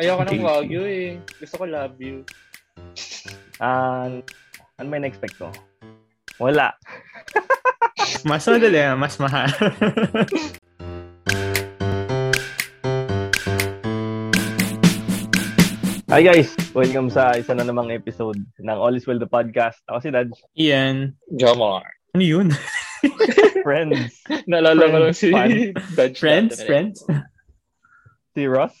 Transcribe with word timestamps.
Ayoko 0.00 0.24
ng 0.24 0.40
Wagyu 0.40 0.80
eh. 0.88 1.20
Gusto 1.36 1.60
ko 1.60 1.68
love 1.68 2.00
you. 2.00 2.24
Ah, 3.60 4.08
ano 4.80 4.86
may 4.88 4.96
na-expect 4.96 5.36
ko? 5.36 5.52
Wala. 6.40 6.72
Mas 8.28 8.48
madali, 8.48 8.80
ah, 8.80 8.96
mas 8.96 9.20
mahal. 9.20 9.52
Hi 16.08 16.24
guys! 16.24 16.56
Welcome 16.72 17.12
sa 17.12 17.36
isa 17.36 17.52
na 17.52 17.68
namang 17.68 17.92
episode 17.92 18.40
ng 18.40 18.78
All 18.80 18.96
is 18.96 19.04
Well 19.04 19.20
the 19.20 19.28
Podcast. 19.28 19.84
Ako 19.92 20.00
si 20.00 20.08
Dad. 20.08 20.32
Ian. 20.56 21.12
Jamar. 21.36 21.84
Ano 22.16 22.24
yun? 22.24 22.48
Friends. 23.60 24.24
Naalala 24.48 24.88
ko 24.88 24.96
lang 25.04 25.12
si. 25.12 25.28
Dad. 25.92 26.16
Friends? 26.16 26.64
Friends? 26.64 27.04
Si 28.32 28.48
Ross? 28.48 28.72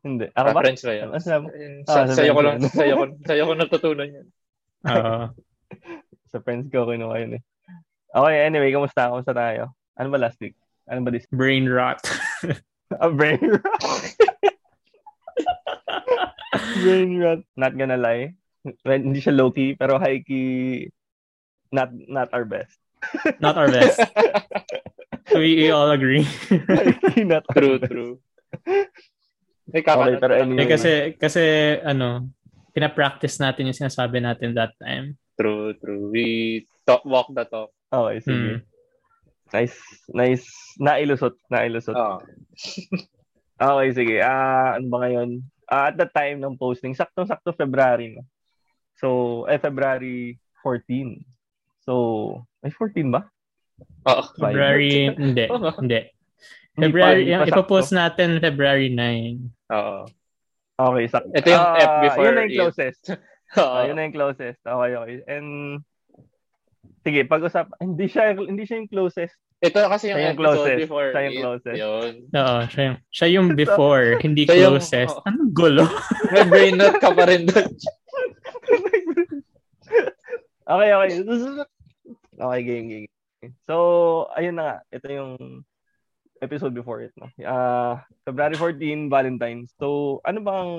Hindi. 0.00 0.32
Ako 0.32 0.48
ba? 0.56 0.60
friends 0.64 0.80
ba 0.82 0.92
yun? 0.96 1.08
Ano? 1.12 1.20
Eh, 1.20 1.84
Ah, 1.84 1.84
Sa, 1.84 2.08
sa 2.08 2.16
sa'yo 2.16 2.32
ko 2.32 2.40
lang, 2.40 2.56
sa'yo 2.64 2.94
ko, 2.96 3.04
sa'yo 3.28 3.42
ko 3.44 3.52
natutunan 3.52 4.08
yun. 4.08 4.26
Oo. 4.88 5.28
Sa 6.32 6.40
friends 6.40 6.72
ko 6.72 6.88
kinuha 6.88 7.16
yun 7.20 7.36
eh. 7.36 7.42
Okay, 8.10 8.36
anyway, 8.42 8.72
kamusta? 8.72 9.12
Kamusta 9.12 9.36
tayo? 9.36 9.76
Ano 9.98 10.08
ba 10.08 10.18
last 10.18 10.40
week? 10.40 10.56
Ano 10.88 11.04
ba 11.04 11.12
this? 11.12 11.28
brain 11.30 11.68
rot. 11.68 12.00
A 13.02 13.06
brain 13.12 13.38
rot. 13.38 13.62
brain 16.82 17.20
rot. 17.20 17.40
Not 17.54 17.76
gonna 17.76 18.00
lie. 18.00 18.34
Well, 18.82 18.98
hindi 19.00 19.20
siya 19.20 19.36
low-key, 19.36 19.76
pero 19.78 20.00
high-key, 20.00 20.90
not 21.72 21.92
not 22.08 22.28
our 22.34 22.44
best. 22.44 22.76
Not 23.40 23.56
our 23.56 23.70
best. 23.72 23.96
We 25.32 25.70
all 25.70 25.88
agree. 25.94 26.26
not 27.16 27.46
True, 27.54 27.78
true. 27.80 28.18
Okay, 29.70 30.18
pero 30.18 30.34
anyway. 30.34 30.66
Eh, 30.66 30.68
kasi, 30.68 30.90
kasi, 31.16 31.42
ano, 31.86 32.30
pinapractice 32.74 33.38
natin 33.38 33.70
yung 33.70 33.78
sinasabi 33.78 34.22
natin 34.22 34.54
that 34.54 34.74
time. 34.78 35.14
True, 35.38 35.74
true. 35.78 36.10
We 36.10 36.66
talk, 36.84 37.06
walk 37.06 37.30
the 37.32 37.46
talk. 37.46 37.70
Okay, 37.90 38.18
sige. 38.22 38.50
Hmm. 38.60 38.60
Nice, 39.50 39.78
nice. 40.14 40.46
Nailusot, 40.78 41.34
nailusot. 41.50 41.96
Oh. 41.96 42.20
Okay, 43.60 43.92
sige. 43.92 44.16
Ah, 44.24 44.80
ano 44.80 44.88
ba 44.88 45.04
ngayon? 45.04 45.44
Ah, 45.68 45.92
at 45.92 46.00
the 46.00 46.08
time 46.08 46.40
ng 46.40 46.56
posting, 46.56 46.96
saktong-sakto 46.96 47.52
February, 47.52 48.16
no? 48.16 48.24
So, 48.96 49.44
eh, 49.52 49.60
February 49.60 50.40
14. 50.64 51.20
So, 51.84 51.92
ay 52.64 52.72
14 52.72 53.12
ba? 53.12 53.28
Oo. 54.08 54.22
February, 54.40 55.12
hindi, 55.12 55.44
hindi. 55.76 56.00
February, 56.72 57.04
pa, 57.04 57.20
hindi 57.20 57.32
yung 57.36 57.44
ipopost 57.52 57.92
natin 57.92 58.40
February 58.40 58.88
9. 58.88 59.59
Oo. 59.70 60.02
Okay, 60.80 61.04
sakto. 61.06 61.28
Ito 61.30 61.46
yung 61.46 61.60
Ah, 61.62 61.76
F 61.76 61.92
before 62.02 62.24
Yun 62.24 62.32
na 62.32 62.40
yung 62.40 62.50
it. 62.50 62.56
closest. 62.56 63.02
Oo. 63.60 63.74
Ah, 63.74 63.82
yun 63.84 63.94
na 63.94 64.04
yung 64.04 64.16
closest. 64.16 64.60
Okay, 64.62 64.90
okay. 64.94 65.16
And, 65.26 65.48
sige, 67.02 67.20
pag-usap, 67.24 67.66
hindi 67.78 68.06
siya, 68.06 68.32
hindi 68.32 68.64
siya 68.64 68.78
yung 68.78 68.88
closest. 68.88 69.36
Ito 69.60 69.76
kasi 69.86 70.08
yung 70.08 70.16
Siya 70.16 70.28
yung 70.32 70.40
closest. 70.40 70.78
before 70.80 71.08
Siya 71.12 71.20
yung 71.22 71.36
it. 71.36 71.42
closest. 71.42 71.76
Yun. 71.76 72.12
Oo, 72.32 72.56
siya 72.66 72.82
yung, 72.82 72.96
siya 73.12 73.28
yung 73.28 73.48
before, 73.60 74.06
hindi 74.18 74.42
Siya 74.44 74.56
yung- 74.56 74.80
closest. 74.80 75.12
oo. 75.12 75.24
Anong 75.28 75.52
gulo? 75.52 75.84
May 76.32 76.44
brain 76.46 76.80
rot 76.80 76.96
ka 76.96 77.12
pa 77.12 77.24
rin 77.28 77.44
doon. 77.44 77.68
Okay, 80.64 80.90
okay. 80.94 81.10
Okay, 82.40 82.60
game, 82.62 82.86
game. 82.88 83.08
So, 83.66 83.74
ayun 84.32 84.56
na 84.56 84.62
nga. 84.64 84.76
Ito 84.92 85.06
yung 85.10 85.32
episode 86.40 86.74
before 86.74 87.00
it. 87.04 87.12
No? 87.16 87.28
Ah, 87.44 88.04
February 88.24 88.56
14, 88.56 89.08
Valentine's. 89.08 89.72
So, 89.78 90.20
ano 90.24 90.40
bang... 90.40 90.70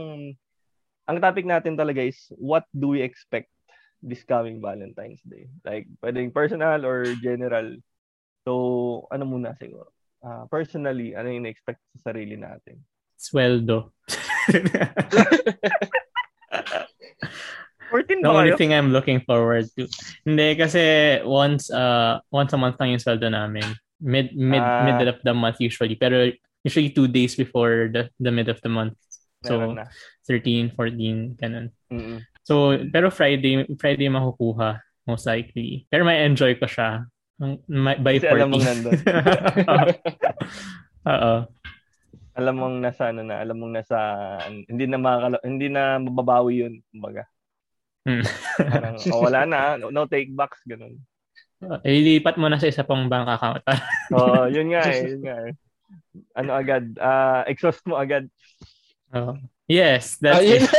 Ang 1.10 1.18
topic 1.18 1.46
natin 1.46 1.78
talaga 1.78 2.06
is, 2.06 2.30
what 2.38 2.66
do 2.72 2.94
we 2.94 3.02
expect 3.02 3.50
this 4.02 4.24
coming 4.24 4.62
Valentine's 4.62 5.22
Day? 5.26 5.50
Like, 5.66 5.90
pwedeng 6.02 6.34
personal 6.34 6.86
or 6.86 7.06
general. 7.20 7.78
So, 8.46 9.08
ano 9.10 9.26
muna 9.26 9.58
siguro? 9.58 9.90
Ah, 10.22 10.46
personally, 10.46 11.18
ano 11.18 11.30
yung 11.34 11.50
expect 11.50 11.82
sa 11.98 12.14
sarili 12.14 12.38
natin? 12.38 12.82
Sweldo. 13.18 13.94
14 17.92 18.24
The 18.24 18.32
only 18.32 18.56
thing 18.56 18.72
I'm 18.74 18.96
looking 18.96 19.20
forward 19.28 19.68
to. 19.76 19.86
Hindi 20.24 20.56
kasi 20.56 21.20
once 21.28 21.68
uh 21.70 22.24
once 22.32 22.56
a 22.56 22.58
month 22.58 22.80
lang 22.80 22.96
yung 22.96 23.04
sweldo 23.04 23.28
namin. 23.28 23.68
Mid 24.02 24.34
mid 24.34 24.60
Ah. 24.60 24.84
middle 24.84 25.14
of 25.14 25.22
the 25.22 25.32
month 25.32 25.62
usually. 25.62 25.96
Pero 25.96 26.34
usually 26.66 26.90
two 26.90 27.06
days 27.08 27.38
before 27.38 27.88
the 27.94 28.10
the 28.18 28.34
mid 28.34 28.50
of 28.50 28.58
the 28.66 28.70
month. 28.70 28.98
So 29.46 29.78
na. 29.78 29.86
13, 30.30 30.74
14 30.74 31.38
ganun. 31.38 31.70
Mm-mm. 31.90 32.22
So 32.46 32.78
pero 32.90 33.14
Friday 33.14 33.66
Friday 33.78 34.10
makukuha 34.10 34.82
most 35.06 35.26
likely. 35.26 35.86
Pero 35.90 36.02
may 36.02 36.26
enjoy 36.26 36.58
ko 36.58 36.66
siya 36.66 37.06
may- 37.66 37.98
by 37.98 38.22
Kasi 38.22 38.30
alam 38.30 38.54
mong 38.54 38.62
14. 38.62 38.70
nandun. 38.70 39.00
Oo. 41.10 41.34
alam 42.32 42.56
mong 42.56 42.76
nasa 42.80 43.12
ano 43.12 43.28
na, 43.28 43.44
alam 43.44 43.58
mong 43.60 43.74
nasa 43.76 43.98
hindi 44.70 44.88
na 44.88 44.96
makakala, 44.96 45.38
hindi 45.44 45.68
na 45.68 46.00
mababawi 46.00 46.64
'yun, 46.64 46.74
kumbaga. 46.90 47.28
Hmm. 48.08 48.24
Parang 48.58 48.96
oh, 49.14 49.22
wala 49.22 49.42
na, 49.46 49.60
no, 49.78 49.92
no 49.92 50.08
take 50.08 50.32
backs 50.32 50.64
ganun. 50.66 50.96
Ilipat 51.86 52.42
mo 52.42 52.50
na 52.50 52.58
sa 52.58 52.70
isa 52.70 52.82
pang 52.82 53.06
bank 53.06 53.30
account. 53.30 53.62
Oo, 54.18 54.50
yun 54.50 54.74
nga 54.74 54.82
eh, 54.90 55.14
yun 55.14 55.22
nga 55.22 55.36
eh. 55.46 55.54
Ano 56.34 56.58
agad, 56.58 56.98
ah 56.98 57.46
exhaust 57.46 57.86
mo 57.86 57.96
agad. 57.98 58.26
Oo. 59.14 59.38
Yes, 59.70 60.18
that's 60.20 60.42
Ayun. 60.42 60.66
it. 60.66 60.70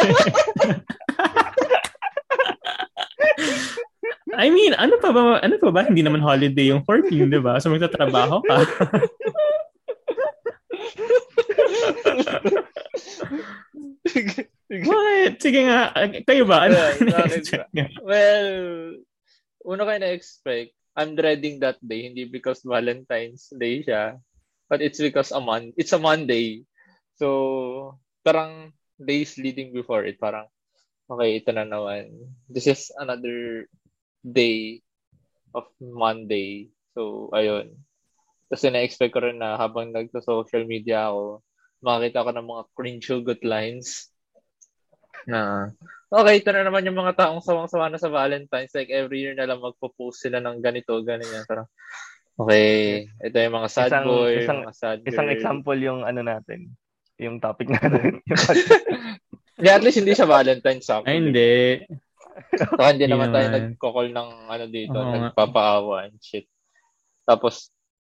I 4.32 4.48
mean, 4.48 4.72
ano 4.74 4.96
pa 4.96 5.12
ba, 5.12 5.38
ano 5.44 5.56
pa 5.60 5.68
ba? 5.70 5.84
Hindi 5.86 6.02
naman 6.02 6.24
holiday 6.24 6.72
yung 6.72 6.82
14, 6.88 7.28
di 7.28 7.40
ba? 7.40 7.60
So 7.60 7.68
magtatrabaho 7.70 8.40
ka. 8.42 8.56
What? 14.72 15.36
Sige 15.36 15.68
nga. 15.68 15.92
Kayo 16.24 16.48
ba? 16.48 16.64
Ano? 16.68 16.76
Well, 18.08 18.40
una 19.66 19.86
kayo 19.86 19.98
na-expect, 20.02 20.74
I'm 20.92 21.16
dreading 21.16 21.60
that 21.64 21.80
day, 21.80 22.04
hindi 22.04 22.28
because 22.28 22.60
Valentine's 22.66 23.48
Day 23.48 23.80
siya, 23.80 24.20
but 24.68 24.84
it's 24.84 25.00
because 25.00 25.32
a 25.32 25.40
mon 25.40 25.72
it's 25.80 25.96
a 25.96 26.00
Monday. 26.00 26.68
So, 27.16 27.96
parang 28.20 28.76
days 29.00 29.40
leading 29.40 29.72
before 29.72 30.04
it, 30.04 30.20
parang, 30.20 30.46
okay, 31.08 31.40
ito 31.40 31.50
na 31.52 31.64
naman. 31.64 32.12
This 32.48 32.68
is 32.68 32.92
another 33.00 33.68
day 34.20 34.84
of 35.56 35.68
Monday. 35.80 36.72
So, 36.92 37.32
ayun. 37.32 37.76
Kasi 38.52 38.68
na-expect 38.68 39.16
ko 39.16 39.24
rin 39.24 39.40
na 39.40 39.56
habang 39.56 39.96
nagsa-social 39.96 40.68
media 40.68 41.08
ako, 41.08 41.40
makakita 41.80 42.24
ko 42.24 42.30
ng 42.36 42.48
mga 42.52 42.64
cringe 42.76 43.08
good 43.24 43.42
lines 43.42 44.12
na 45.24 45.72
okay, 46.12 46.34
ito 46.38 46.50
na 46.52 46.62
naman 46.62 46.84
yung 46.84 46.94
mga 46.94 47.16
taong 47.16 47.40
sawang-sawa 47.40 47.88
na 47.88 47.96
sa 47.96 48.12
Valentine's. 48.12 48.74
Like, 48.76 48.92
every 48.92 49.24
year 49.24 49.32
na 49.32 49.48
lang 49.48 49.64
magpo-post 49.64 50.20
sila 50.20 50.38
ng 50.38 50.60
ganito, 50.60 51.00
ganyan. 51.00 51.42
Parang, 51.48 51.66
okay, 52.36 53.08
ito 53.08 53.36
yung 53.36 53.56
mga 53.56 53.68
sad 53.72 53.88
Isang- 53.88 54.06
boy, 54.06 54.32
isang- 54.36 54.62
mga 54.62 54.76
sad 54.76 54.98
girl. 55.00 55.08
Isang 55.08 55.28
example 55.32 55.78
yung 55.80 56.00
ano 56.04 56.20
natin, 56.20 56.68
yung 57.16 57.40
topic 57.40 57.72
natin. 57.80 58.20
Yeah, 59.56 59.80
at 59.80 59.84
least 59.84 59.96
hindi 59.96 60.12
siya 60.12 60.28
Valentine's 60.28 60.84
sa 60.84 61.00
Ay, 61.02 61.16
hindi. 61.16 61.80
Saka 62.56 62.96
hindi 62.96 63.06
naman 63.08 63.32
tayo 63.32 63.46
nagko-call 63.48 64.08
ng 64.12 64.30
ano 64.48 64.64
dito, 64.68 64.96
nga. 64.96 65.30
nagpapaawa 65.32 66.08
and 66.08 66.18
shit. 66.20 66.48
Tapos, 67.22 67.70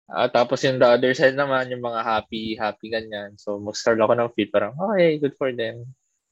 ah, 0.07 0.29
tapos 0.29 0.61
yung 0.63 0.77
the 0.77 0.87
other 0.87 1.11
side 1.15 1.33
naman, 1.33 1.71
yung 1.71 1.81
mga 1.81 2.03
happy, 2.03 2.53
happy 2.55 2.91
ganyan. 2.91 3.33
So, 3.39 3.57
mag-start 3.57 3.97
ako 3.97 4.13
ng 4.15 4.31
feed, 4.35 4.51
parang, 4.53 4.75
okay, 4.77 5.17
good 5.17 5.33
for 5.35 5.49
them. 5.51 5.83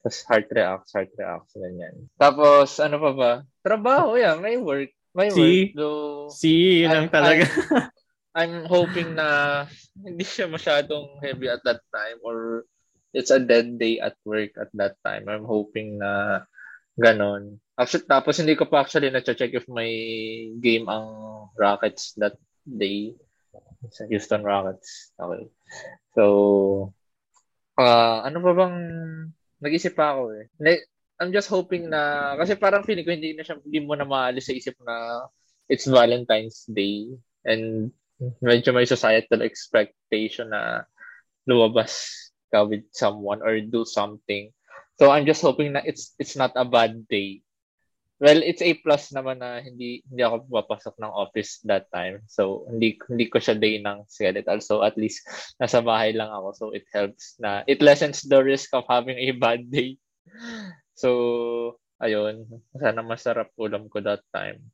Tapos 0.08 0.24
heart 0.24 0.48
reacts, 0.48 0.90
heart 0.96 1.12
reacts, 1.20 1.52
ganyan. 1.52 2.08
Tapos, 2.16 2.80
ano 2.80 2.96
pa 2.96 3.10
ba? 3.12 3.32
Trabaho, 3.60 4.16
yan, 4.16 4.40
may 4.40 4.56
work. 4.56 4.88
May 5.12 5.28
See? 5.28 5.36
work. 5.36 5.76
Though, 5.76 6.32
Si, 6.32 6.80
yun 6.80 6.88
lang 6.96 7.06
I'm- 7.08 7.12
talaga. 7.12 7.44
I'm 8.32 8.64
hoping 8.64 9.12
na 9.12 9.28
hindi 10.00 10.24
siya 10.24 10.48
masyadong 10.48 11.20
heavy 11.20 11.52
at 11.52 11.60
that 11.68 11.84
time 11.92 12.24
or 12.24 12.64
it's 13.12 13.28
a 13.28 13.36
dead 13.42 13.76
day 13.76 14.00
at 14.00 14.16
work 14.24 14.56
at 14.56 14.72
that 14.80 14.96
time. 15.04 15.28
I'm 15.28 15.44
hoping 15.44 16.00
na 16.00 16.40
ganon. 16.96 17.60
Actually, 17.76 18.08
tapos 18.08 18.40
hindi 18.40 18.56
ko 18.56 18.64
pa 18.64 18.80
actually 18.80 19.12
na-check 19.12 19.52
if 19.52 19.68
may 19.68 19.92
game 20.56 20.88
ang 20.88 21.04
Rockets 21.52 22.16
that 22.16 22.40
day. 22.64 23.12
Sa 23.92 24.08
Houston 24.08 24.40
Rockets. 24.40 25.12
Okay. 25.20 25.52
So, 26.16 26.24
ah 27.76 28.22
ano 28.22 28.38
pa 28.40 28.52
bang 28.54 28.76
nag-isip 29.62 29.94
pa 29.94 30.14
ako 30.14 30.22
eh. 30.38 30.46
I'm 31.18 31.34
just 31.34 31.50
hoping 31.50 31.90
na 31.90 32.34
kasi 32.38 32.54
parang 32.54 32.86
feeling 32.86 33.02
ko 33.02 33.10
hindi 33.10 33.34
na 33.34 33.42
siya 33.42 33.58
hindi 33.58 33.82
mo 33.82 33.98
na 33.98 34.06
maalis 34.06 34.46
sa 34.46 34.54
isip 34.54 34.78
na 34.86 35.26
it's 35.66 35.90
Valentine's 35.90 36.62
Day 36.70 37.10
and 37.42 37.90
medyo 38.38 38.70
may 38.70 38.86
societal 38.86 39.42
expectation 39.42 40.54
na 40.54 40.86
lumabas 41.46 42.06
ka 42.54 42.62
with 42.62 42.86
someone 42.94 43.42
or 43.42 43.58
do 43.58 43.82
something. 43.82 44.50
So 44.98 45.10
I'm 45.10 45.26
just 45.26 45.42
hoping 45.42 45.74
na 45.74 45.82
it's 45.82 46.14
it's 46.18 46.38
not 46.38 46.54
a 46.54 46.66
bad 46.66 47.06
day. 47.10 47.42
Well, 48.18 48.42
it's 48.42 48.62
a 48.66 48.74
plus 48.82 49.14
naman 49.14 49.38
na 49.38 49.62
hindi 49.62 50.02
hindi 50.10 50.22
ako 50.26 50.50
papasok 50.50 50.98
ng 50.98 51.14
office 51.14 51.62
that 51.70 51.86
time. 51.94 52.26
So 52.26 52.66
hindi 52.66 52.98
hindi 53.06 53.30
ko 53.30 53.38
siya 53.38 53.54
day 53.54 53.78
ng 53.78 54.10
skeletal. 54.10 54.58
So 54.58 54.82
at 54.82 54.98
least 54.98 55.22
nasa 55.62 55.78
bahay 55.78 56.10
lang 56.18 56.34
ako. 56.34 56.48
So 56.54 56.64
it 56.74 56.90
helps 56.90 57.38
na 57.38 57.62
it 57.70 57.78
lessens 57.78 58.26
the 58.26 58.42
risk 58.42 58.74
of 58.74 58.90
having 58.90 59.18
a 59.18 59.30
bad 59.38 59.70
day. 59.70 59.96
So 60.98 61.78
ayun, 62.02 62.50
sana 62.74 63.06
masarap 63.06 63.54
ulam 63.54 63.86
ko 63.86 64.02
that 64.02 64.26
time. 64.34 64.66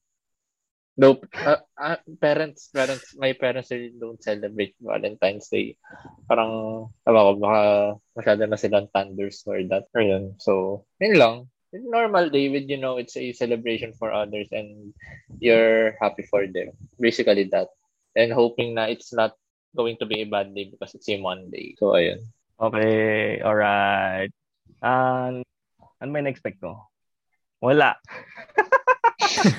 Nope. 0.96 1.26
Uh, 1.34 1.58
uh, 1.76 1.98
parents, 2.22 2.70
parents, 2.70 3.18
my 3.18 3.34
parents 3.34 3.68
really 3.74 3.92
don't 3.98 4.22
celebrate 4.22 4.78
Valentine's 4.78 5.50
Day. 5.50 5.74
Parang, 6.30 6.86
tama 7.02 7.26
ko, 7.26 7.32
baka 7.42 7.62
masyado 8.14 8.42
na 8.46 8.54
silang 8.54 8.86
thunders 8.94 9.42
for 9.42 9.58
that. 9.66 9.90
Or. 9.90 10.38
So, 10.38 10.52
yun 11.02 11.18
lang. 11.18 11.36
Normal 11.74 12.30
with, 12.30 12.70
you 12.70 12.78
know, 12.78 12.98
it's 12.98 13.16
a 13.16 13.32
celebration 13.32 13.92
for 13.98 14.12
others 14.12 14.46
and 14.52 14.94
you're 15.40 15.98
happy 16.00 16.22
for 16.22 16.46
them. 16.46 16.70
Basically 17.00 17.50
that. 17.50 17.68
And 18.14 18.30
hoping 18.32 18.74
na 18.74 18.86
it's 18.86 19.12
not 19.12 19.34
going 19.74 19.98
to 19.98 20.06
be 20.06 20.22
a 20.22 20.30
bad 20.30 20.54
day 20.54 20.70
because 20.70 20.94
it's 20.94 21.08
a 21.10 21.18
Monday. 21.18 21.74
So, 21.78 21.98
ayun. 21.98 22.22
Okay, 22.62 23.42
alright. 23.42 24.30
Um, 24.78 25.42
ano 25.98 26.08
may 26.14 26.22
na-expect 26.22 26.62
ko? 26.62 26.78
Wala. 27.58 27.98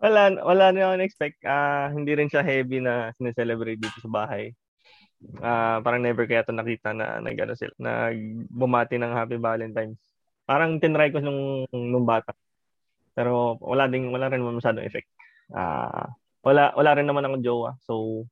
wala, 0.00 0.22
wala 0.40 0.64
na 0.72 0.88
ako 0.88 1.04
expect 1.04 1.44
Uh, 1.44 1.92
hindi 1.92 2.16
rin 2.16 2.32
siya 2.32 2.40
heavy 2.40 2.80
na 2.80 3.12
sineselebrate 3.20 3.76
dito 3.76 4.00
sa 4.00 4.08
bahay. 4.08 4.56
Uh, 5.40 5.84
parang 5.84 6.00
never 6.00 6.24
kaya 6.24 6.40
ito 6.40 6.52
nakita 6.56 6.96
na 6.96 7.20
nag, 7.20 7.36
ano, 7.36 7.52
sila, 7.52 7.76
nag 7.76 8.48
bumati 8.48 8.96
ng 8.96 9.12
Happy 9.12 9.36
Valentine's. 9.36 10.00
Parang 10.44 10.80
tinry 10.80 11.08
ko 11.12 11.20
nung, 11.24 11.64
nung 11.72 12.06
bata. 12.08 12.36
Pero 13.16 13.56
wala 13.62 13.88
ding 13.88 14.10
wala 14.10 14.28
rin 14.28 14.42
naman 14.42 14.58
masyadong 14.60 14.84
effect. 14.84 15.08
Uh, 15.52 16.08
wala 16.44 16.72
wala 16.76 16.90
rin 16.96 17.06
naman 17.08 17.24
akong 17.24 17.44
jowa. 17.44 17.70
So 17.84 18.24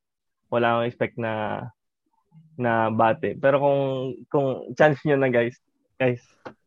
wala 0.53 0.77
akong 0.77 0.89
expect 0.89 1.17
na 1.17 1.65
na 2.59 2.93
bate. 2.93 3.39
Pero 3.39 3.63
kung 3.63 3.81
kung 4.29 4.49
chance 4.77 5.01
niyo 5.07 5.17
na 5.17 5.33
guys, 5.33 5.57
guys, 5.97 6.21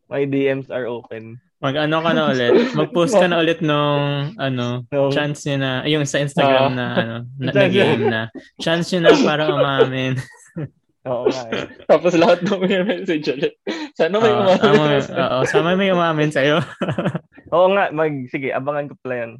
my 0.09 0.25
DMs 0.25 0.71
are 0.73 0.89
open. 0.89 1.37
Mag-ano 1.63 1.97
ka 2.03 2.11
na 2.13 2.23
ulit. 2.29 2.53
Mag-post 2.77 3.15
ka 3.15 3.25
na 3.25 3.41
ulit 3.41 3.63
nung 3.63 4.35
ano, 4.37 4.85
no. 4.85 5.09
chance 5.09 5.47
niya 5.47 5.57
na, 5.57 5.71
yung 5.87 6.05
sa 6.05 6.21
Instagram 6.21 6.75
uh, 6.75 6.77
na 6.77 6.85
ano, 6.93 7.15
na, 7.39 7.51
na 7.55 7.65
game 7.71 8.03
na. 8.05 8.21
Chance 8.59 8.93
niya 8.93 9.09
na 9.09 9.11
para 9.23 9.49
umamin. 9.49 10.19
Oo 11.09 11.25
nga 11.29 11.43
eh. 11.53 11.65
Tapos 11.89 12.13
lahat 12.17 12.43
ng 12.43 12.59
may 12.59 12.81
message 12.85 13.25
ulit. 13.33 13.55
Sana 13.95 14.19
may 14.19 14.33
uh, 14.35 14.43
umamin. 14.43 15.01
Oo, 15.07 15.39
sana 15.47 15.69
may 15.79 15.89
umamin 15.89 16.29
sa'yo. 16.29 16.59
Oo 17.55 17.67
nga, 17.71 17.89
mag, 17.95 18.11
sige, 18.27 18.51
abangan 18.51 18.91
ko 18.91 18.95
pala 18.99 19.15
yan. 19.23 19.31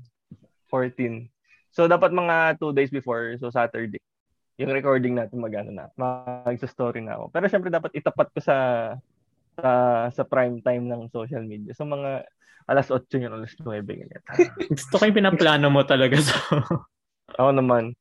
14. 0.72 1.28
So, 1.76 1.92
dapat 1.92 2.16
mga 2.16 2.56
2 2.64 2.72
days 2.72 2.88
before, 2.88 3.36
so 3.36 3.52
Saturday, 3.52 4.00
yung 4.56 4.72
recording 4.72 5.20
natin 5.20 5.44
mag-ano 5.44 5.72
na, 5.76 5.92
mag-story 6.00 7.04
na 7.04 7.20
ako. 7.20 7.26
Pero 7.36 7.46
syempre 7.52 7.68
dapat 7.68 7.92
itapat 7.92 8.32
ko 8.32 8.40
sa 8.40 8.58
sa 9.56 9.72
sa 10.12 10.24
prime 10.28 10.60
time 10.64 10.88
ng 10.88 11.12
social 11.12 11.44
media. 11.44 11.72
So 11.76 11.88
mga 11.88 12.28
alas 12.68 12.88
8 12.92 13.08
yun, 13.20 13.36
alas 13.36 13.56
9 13.60 13.84
ganyan. 13.84 14.24
Gusto 14.76 14.96
ko 14.96 15.04
yung 15.04 15.20
pinaplano 15.20 15.68
mo 15.72 15.84
talaga 15.84 16.16
so. 16.20 16.36
Ako 17.40 17.52
naman. 17.52 17.96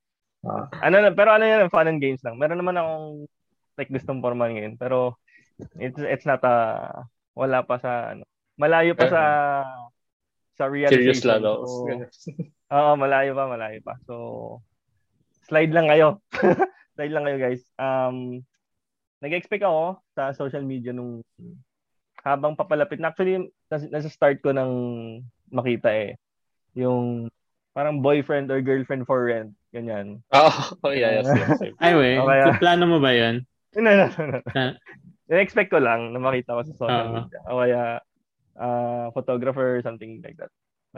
Uh, 0.45 0.69
ano 0.85 1.01
na, 1.01 1.11
pero 1.11 1.35
ano 1.35 1.43
yan, 1.43 1.73
fun 1.73 1.89
and 1.89 1.99
games 1.99 2.21
lang. 2.23 2.37
Meron 2.39 2.61
naman 2.61 2.77
akong 2.77 3.27
like 3.75 3.91
gustong 3.91 4.23
formal 4.23 4.51
ngayon, 4.53 4.79
pero 4.79 5.19
it's 5.79 6.01
it's 6.01 6.27
not 6.27 6.43
a 6.43 6.57
wala 7.35 7.63
pa 7.67 7.79
sa 7.79 8.15
ano. 8.15 8.25
Malayo 8.55 8.95
pa 8.95 9.07
sa 9.11 9.23
sa 10.55 10.65
realization. 10.71 11.03
Serious 11.03 11.27
levels. 11.27 11.71
So, 11.71 12.35
Oo, 12.75 12.91
malayo 12.99 13.35
pa, 13.35 13.45
malayo 13.51 13.79
pa. 13.83 13.95
So 14.07 14.15
slide 15.47 15.75
lang 15.75 15.91
kayo. 15.91 16.23
slide 16.95 17.13
lang 17.13 17.25
kayo, 17.27 17.39
guys. 17.39 17.63
Um 17.79 18.43
nag-expect 19.25 19.65
ako 19.65 19.99
sa 20.13 20.37
social 20.37 20.63
media 20.63 20.93
nung 20.93 21.25
habang 22.25 22.57
papalapit. 22.57 23.01
Actually, 23.05 23.53
nasa, 23.69 23.87
nasa 23.93 24.09
start 24.09 24.41
ko 24.41 24.53
nang 24.53 24.73
makita 25.53 25.93
eh. 25.93 26.11
Yung 26.77 27.29
parang 27.77 28.01
boyfriend 28.01 28.49
or 28.49 28.63
girlfriend 28.65 29.05
for 29.05 29.29
rent. 29.29 29.53
Ganyan. 29.75 30.23
Oh, 30.31 30.55
oh 30.89 30.95
yeah, 30.95 31.21
yes, 31.21 31.29
yes. 31.29 31.59
yes. 31.61 31.75
anyway, 31.83 32.17
okay, 32.17 32.41
so 32.47 32.63
plano 32.63 32.85
mo 32.87 32.99
ba 33.03 33.13
yun? 33.13 33.45
No, 33.75 33.91
no, 33.91 34.07
no. 34.07 34.39
no. 34.55 34.65
Expect 35.31 35.73
ko 35.73 35.81
lang 35.81 36.13
na 36.13 36.21
makita 36.21 36.59
ko 36.59 36.63
sa 36.65 36.75
social 36.77 37.07
uh-huh. 37.09 37.17
media. 37.25 37.41
O 37.49 37.61
kaya 37.61 37.83
uh, 38.59 39.07
photographer, 39.15 39.81
something 39.83 40.21
like 40.25 40.37
that. 40.37 40.53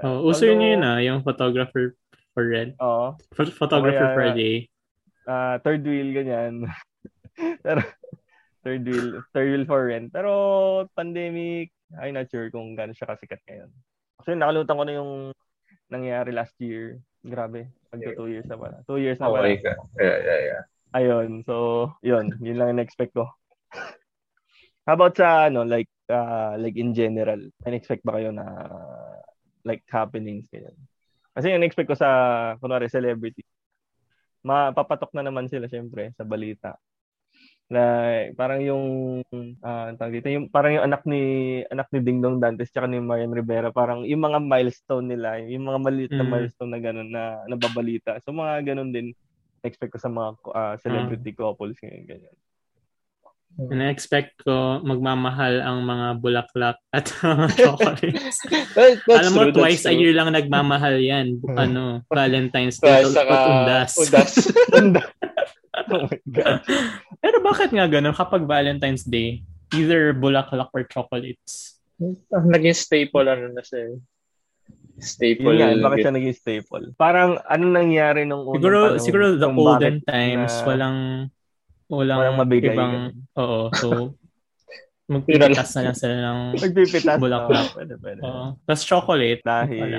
Oh, 0.04 0.28
uso 0.28 0.44
yun 0.44 0.60
yun 0.60 0.84
ah, 0.84 1.00
yung 1.00 1.24
photographer 1.24 1.96
for 2.36 2.44
rent. 2.44 2.76
Oo. 2.84 3.16
Photographer 3.32 4.12
kaya, 4.12 4.16
Friday. 4.16 4.54
Uh, 5.24 5.56
third 5.64 5.80
wheel, 5.80 6.12
ganyan. 6.12 6.68
Pero, 7.64 7.80
third 8.60 8.84
wheel, 8.84 9.24
third 9.32 9.48
wheel 9.48 9.64
for 9.64 9.88
rent. 9.88 10.12
Pero, 10.12 10.32
pandemic, 10.92 11.72
I'm 11.96 12.12
not 12.12 12.28
sure 12.28 12.52
kung 12.52 12.76
gaano 12.76 12.92
siya 12.92 13.08
kasikat 13.08 13.40
ngayon. 13.48 13.72
Actually, 14.20 14.36
nakalimutan 14.36 14.76
ko 14.76 14.84
na 14.84 14.94
yung 15.00 15.12
nangyari 15.88 16.30
last 16.36 16.54
year. 16.60 17.00
Grabe. 17.24 17.72
Pagka 17.88 18.12
two 18.14 18.28
years 18.28 18.46
na 18.46 18.60
pala. 18.60 18.84
Two 18.84 19.00
years 19.00 19.18
na 19.18 19.32
pala. 19.32 19.48
Okay 19.48 19.64
ka. 19.64 19.72
Yeah, 19.96 20.18
yeah, 20.20 20.40
yeah. 20.44 20.62
Ayun. 20.92 21.42
So, 21.48 21.88
yun. 22.04 22.36
Yun 22.44 22.58
lang 22.60 22.76
yung 22.76 22.84
expect 22.84 23.16
ko. 23.16 23.32
How 24.86 24.94
about 24.94 25.18
sa, 25.18 25.50
ano, 25.50 25.66
like, 25.66 25.90
uh, 26.06 26.54
like 26.62 26.78
in 26.78 26.94
general, 26.94 27.42
in-expect 27.66 28.06
ba 28.06 28.22
kayo 28.22 28.30
na, 28.30 28.46
like, 29.66 29.82
happenings, 29.90 30.46
ganyan? 30.46 30.78
Kasi 31.34 31.50
yung 31.50 31.66
expect 31.66 31.90
ko 31.90 31.98
sa, 31.98 32.08
kunwari, 32.62 32.86
celebrity, 32.86 33.42
mapapatok 34.46 35.10
na 35.18 35.26
naman 35.26 35.50
sila, 35.50 35.66
syempre, 35.66 36.14
sa 36.14 36.22
balita. 36.22 36.78
Like, 37.66 38.38
parang 38.38 38.62
yung 38.62 38.86
uh, 39.58 39.90
dito, 40.06 40.30
yung 40.30 40.46
parang 40.54 40.78
yung 40.78 40.86
anak 40.86 41.02
ni 41.02 41.66
anak 41.66 41.90
ni 41.90 41.98
Dingdong 41.98 42.38
Dantes 42.38 42.70
tsaka 42.70 42.86
ni 42.86 43.02
Marian 43.02 43.34
Rivera, 43.34 43.74
parang 43.74 44.06
yung 44.06 44.22
mga 44.22 44.38
milestone 44.38 45.10
nila, 45.10 45.42
yung 45.42 45.66
mga 45.66 45.82
maliit 45.82 46.12
na 46.14 46.22
mm. 46.22 46.30
milestone 46.30 46.70
na 46.70 46.78
ganun 46.78 47.10
na 47.10 47.42
nababalita. 47.50 48.22
So 48.22 48.30
mga 48.30 48.70
ganun 48.70 48.94
din 48.94 49.10
expect 49.66 49.90
ko 49.90 49.98
sa 49.98 50.06
mga 50.06 50.38
uh, 50.46 50.74
celebrity 50.78 51.34
mm. 51.34 51.38
couples 51.42 51.74
ngayon 51.82 52.06
ganyan. 52.06 52.36
Na-expect 53.56 54.44
ko 54.44 54.84
magmamahal 54.84 55.64
ang 55.64 55.80
mga 55.80 56.06
bulaklak 56.20 56.76
at 56.92 57.08
chocolates. 57.56 58.44
Alam 59.08 59.32
mo, 59.32 59.42
true, 59.48 59.56
twice 59.56 59.88
a 59.88 59.96
year 59.96 60.12
lang 60.12 60.28
nagmamahal 60.28 61.00
yan. 61.00 61.40
ano, 61.56 62.04
Valentine's 62.12 62.76
Day. 62.76 63.00
Twice, 63.00 63.16
saka 63.16 63.36
undas. 63.48 63.92
Undas. 64.76 65.08
oh 65.88 66.04
my 66.04 66.20
God. 66.28 66.60
Pero 67.24 67.36
bakit 67.40 67.72
nga 67.72 67.88
ganun 67.88 68.12
kapag 68.12 68.44
Valentine's 68.44 69.08
Day, 69.08 69.40
either 69.72 70.12
bulaklak 70.12 70.68
or 70.76 70.84
chocolates? 70.84 71.80
Naging 72.28 72.76
staple 72.76 73.24
ano 73.24 73.56
na 73.56 73.64
siya. 73.64 73.96
Staple. 75.00 75.56
Yun 75.56 75.80
nga, 75.80 75.80
bakit 75.80 76.04
siya 76.04 76.12
naging 76.12 76.36
staple? 76.36 76.92
Parang 77.00 77.40
ano 77.48 77.64
nangyari 77.72 78.28
nung 78.28 78.44
unang 78.44 78.60
Siguro, 78.60 78.78
panahon, 78.84 79.00
siguro 79.00 79.24
the 79.40 79.48
olden 79.48 79.96
times, 80.04 80.52
na, 80.60 80.64
walang 80.68 80.98
walang, 81.90 82.18
walang 82.22 82.38
mabigay. 82.38 82.74
Ibang, 82.74 82.94
oo, 83.38 83.70
so 83.74 83.88
magpipitas 85.06 85.70
na 85.78 85.82
lang 85.86 85.96
sila 85.96 86.14
ng 86.18 86.38
magpipitas 86.58 87.18
bulaklak. 87.22 87.66
Oh, 87.70 87.74
pwede, 87.78 87.94
pwede. 88.02 88.20
Oo. 88.26 88.44
Tapos 88.66 88.82
chocolate. 88.82 89.42
Dahil, 89.46 89.90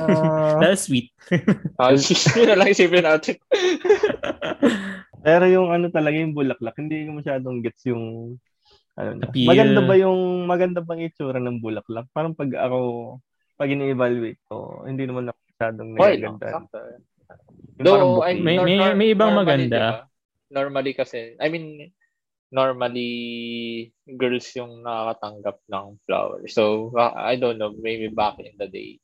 uh, 0.00 0.56
dahil 0.64 0.76
sweet. 0.80 1.12
ah, 1.80 1.92
yun 1.92 2.48
na 2.48 2.56
lang 2.56 2.72
isipin 2.72 3.04
natin. 3.04 3.36
Pero 5.20 5.44
yung 5.44 5.68
ano 5.68 5.92
talaga 5.92 6.16
yung 6.16 6.32
bulaklak, 6.32 6.72
hindi 6.80 7.04
ko 7.04 7.20
masyadong 7.20 7.60
gets 7.60 7.84
yung 7.84 8.36
ano 8.96 9.10
na. 9.20 9.28
Maganda 9.28 9.80
ba 9.84 9.94
yung 10.00 10.48
maganda 10.48 10.80
bang 10.80 11.04
itsura 11.04 11.36
ng 11.36 11.60
bulaklak? 11.60 12.08
Parang 12.16 12.32
pag 12.32 12.48
ako 12.56 12.78
pag 13.60 13.68
ini-evaluate 13.68 14.40
ko, 14.48 14.88
hindi 14.88 15.04
naman 15.04 15.28
ako 15.28 15.38
masyadong 15.52 15.88
nagaganda. 15.92 16.48
Though, 17.80 18.24
I, 18.24 18.40
may, 18.40 18.56
may, 18.56 18.76
may 18.96 19.08
ibang 19.12 19.36
maganda. 19.36 20.09
Normally 20.50 20.92
kasi, 20.92 21.38
I 21.38 21.46
mean, 21.48 21.94
normally 22.50 23.10
girls 24.18 24.50
yung 24.58 24.82
nakakatanggap 24.82 25.62
ng 25.70 25.86
flower. 26.04 26.42
So, 26.50 26.90
I 26.98 27.38
don't 27.38 27.56
know, 27.56 27.70
maybe 27.78 28.10
back 28.10 28.42
in 28.42 28.58
the 28.58 28.66
day 28.66 28.98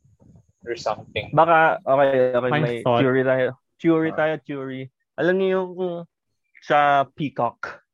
or 0.67 0.75
something. 0.75 1.31
Baka, 1.31 1.79
okay, 1.87 2.35
okay, 2.35 2.51
may 2.51 2.77
theory 2.83 3.23
tayo. 3.23 3.55
Theory 3.79 4.11
tayo, 4.13 4.35
theory. 4.43 4.91
Alam 5.15 5.35
niyo 5.39 5.49
yung 5.55 6.05
sa 6.67 7.07
peacock. 7.15 7.87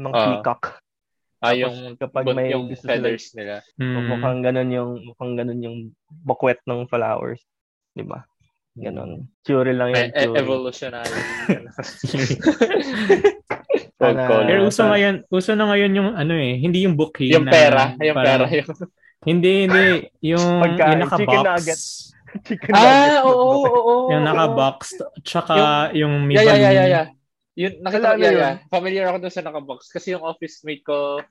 Mga 0.00 0.16
uh, 0.16 0.24
peacock. 0.24 0.62
Ah, 1.44 1.52
yung 1.52 2.00
kapag 2.00 2.24
may 2.32 2.48
yung 2.48 2.72
gusto 2.72 2.88
feathers 2.88 3.30
sila, 3.30 3.36
nila. 3.36 3.56
Mm. 3.76 4.08
Mukhang 4.08 4.40
ganun 4.40 4.70
yung 4.72 4.90
mukhang 5.04 5.34
ganun 5.36 5.60
yung 5.60 5.78
bukwet 6.24 6.58
ng 6.64 6.88
flowers, 6.88 7.44
'di 7.92 8.08
ba? 8.08 8.24
Ganon. 8.76 9.24
Theory 9.40 9.72
lang 9.72 9.88
yung 9.90 10.04
e- 10.04 10.12
theory. 10.12 10.36
Evolutionary. 10.36 11.16
Frog 13.96 14.16
Sana-. 14.20 14.44
Pero 14.44 14.60
uso 14.68 14.82
ngayon, 14.84 15.14
uso 15.28 15.50
na 15.56 15.64
ngayon 15.66 15.92
yung 15.96 16.10
ano 16.12 16.34
eh, 16.36 16.60
hindi 16.60 16.84
yung 16.84 16.92
bouquet 16.94 17.32
Yung 17.32 17.48
na 17.48 17.52
pera. 17.52 17.82
Yung 17.96 18.16
parang- 18.16 18.44
pera. 18.44 18.56
Yung... 18.60 18.68
Hindi, 19.26 19.52
hindi. 19.66 19.84
Yung, 20.22 20.46
Pagkain, 20.64 20.86
yung 20.92 21.02
naka-box. 21.02 21.18
chicken 21.24 21.42
nuggets. 21.42 21.86
Chicken 22.46 22.72
Ah, 22.76 22.84
nuggets. 22.84 23.24
oo, 23.24 23.32
oo, 23.32 23.64
oo. 23.64 23.94
Yung 24.12 24.22
naka-box. 24.22 24.78
Tsaka 25.24 25.56
yung, 25.96 26.28
may 26.28 26.36
Yeah, 26.36 26.44
yeah, 26.44 26.58
yeah, 26.60 26.70
yeah, 26.70 26.86
yeah. 26.86 27.06
Yun, 27.56 27.72
nakita 27.80 28.12
ko, 28.12 28.20
yeah, 28.20 28.28
yun? 28.28 28.36
yeah. 28.38 28.54
Familiar 28.68 29.04
ako 29.08 29.16
dun 29.18 29.32
sa 29.32 29.40
naka-box. 29.40 29.88
Kasi 29.88 30.12
yung 30.12 30.20
office 30.20 30.60
mate 30.62 30.84
ko, 30.84 31.24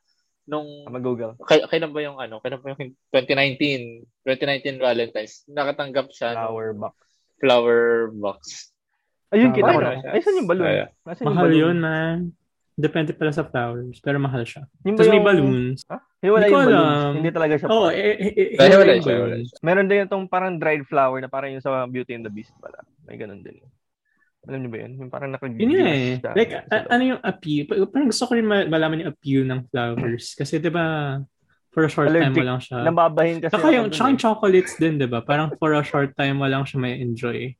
nung, 0.49 0.65
Mag-google. 0.89 1.37
kay, 1.45 1.61
kailan 1.63 1.93
ba 1.93 2.01
yung 2.01 2.17
ano, 2.17 2.41
kailan 2.41 2.57
ba 2.59 2.73
yung 2.73 2.97
2019, 3.13 4.01
2019 4.25 4.81
Valentine's, 4.81 5.45
nakatanggap 5.45 6.09
siya 6.09 6.33
Flower 6.33 6.73
box. 6.73 6.93
Flower 7.45 7.79
box. 8.11 8.73
Ayun, 9.29 9.49
Ah, 9.49 9.53
kita 9.53 9.69
ko 9.69 9.79
na. 9.79 9.91
Ay, 10.07 10.19
saan 10.19 10.39
yung 10.39 10.49
balloon? 10.49 10.65
Yeah. 10.65 10.89
Nasaan 11.03 11.21
yung 11.21 11.29
Mahal 11.29 11.45
balloon? 11.45 11.61
yun, 11.61 11.77
man. 11.77 12.17
Depende 12.75 13.11
pala 13.11 13.31
sa 13.31 13.43
flowers. 13.43 13.97
Pero 13.99 14.17
mahal 14.17 14.43
siya. 14.43 14.67
Yung 14.83 14.97
Tapos 14.97 15.07
may 15.07 15.15
yung- 15.15 15.27
balloons. 15.27 15.79
Hiwala 16.19 16.41
Hindi 16.41 16.51
ko 16.51 16.57
yung 16.57 16.65
balloons. 16.65 16.89
alam. 16.91 17.11
Hindi 17.15 17.29
talaga 17.31 17.53
siya. 17.55 17.67
Oo, 17.67 17.81
part. 17.83 17.95
eh, 17.95 18.03
eh, 18.03 18.31
eh, 18.33 18.47
Dahil 18.53 18.67
eh, 18.67 18.75
wala 18.75 18.91
yung 18.91 19.05
siya, 19.05 19.15
balloons. 19.15 19.49
Meron 19.61 19.87
din 19.87 19.99
itong 20.03 20.25
parang 20.25 20.53
dried 20.55 20.83
flower 20.83 21.17
na 21.19 21.29
parang 21.29 21.51
yung 21.51 21.61
sa 21.61 21.85
Beauty 21.85 22.11
and 22.11 22.25
the 22.25 22.33
Beast 22.33 22.51
pala. 22.57 22.81
May 23.05 23.15
ganun 23.15 23.39
din. 23.39 23.61
Alam 24.45 24.59
niyo 24.59 24.69
ba 24.69 24.77
yun? 24.77 24.91
Yung 24.99 25.09
parang 25.09 25.29
naka 25.31 25.45
Yun 25.47 25.71
nga 25.73 25.89
eh. 25.89 26.21
Like, 26.35 26.53
a- 26.53 26.87
ano 26.87 27.03
yung 27.07 27.21
appeal? 27.23 27.65
Pa- 27.65 27.81
Parang 27.87 28.07
gusto 28.07 28.23
ko 28.23 28.33
rin 28.33 28.45
ma- 28.45 28.67
malaman 28.67 29.01
yung 29.01 29.11
appeal 29.11 29.41
ng 29.41 29.61
flowers. 29.65 30.35
Kasi 30.35 30.59
di 30.59 30.69
ba 30.69 31.17
for 31.75 31.83
a 31.83 31.91
short 31.91 32.07
time 32.07 32.31
Allergic. 32.31 32.39
mo 32.39 32.47
lang 32.47 32.59
siya. 32.63 32.77
Nababahin 32.87 33.37
kasi. 33.43 33.51
Saka 33.51 33.67
yung, 33.75 33.91
dun 33.91 33.93
tsaka 33.93 34.07
eh. 34.07 34.11
yung 34.15 34.21
chocolates 34.23 34.73
din, 34.79 34.95
di 34.95 35.07
ba? 35.11 35.19
Parang 35.19 35.51
for 35.59 35.75
a 35.75 35.83
short 35.83 36.15
time 36.15 36.39
mo 36.39 36.47
lang 36.47 36.63
siya 36.63 36.79
may 36.79 36.95
enjoy. 37.03 37.51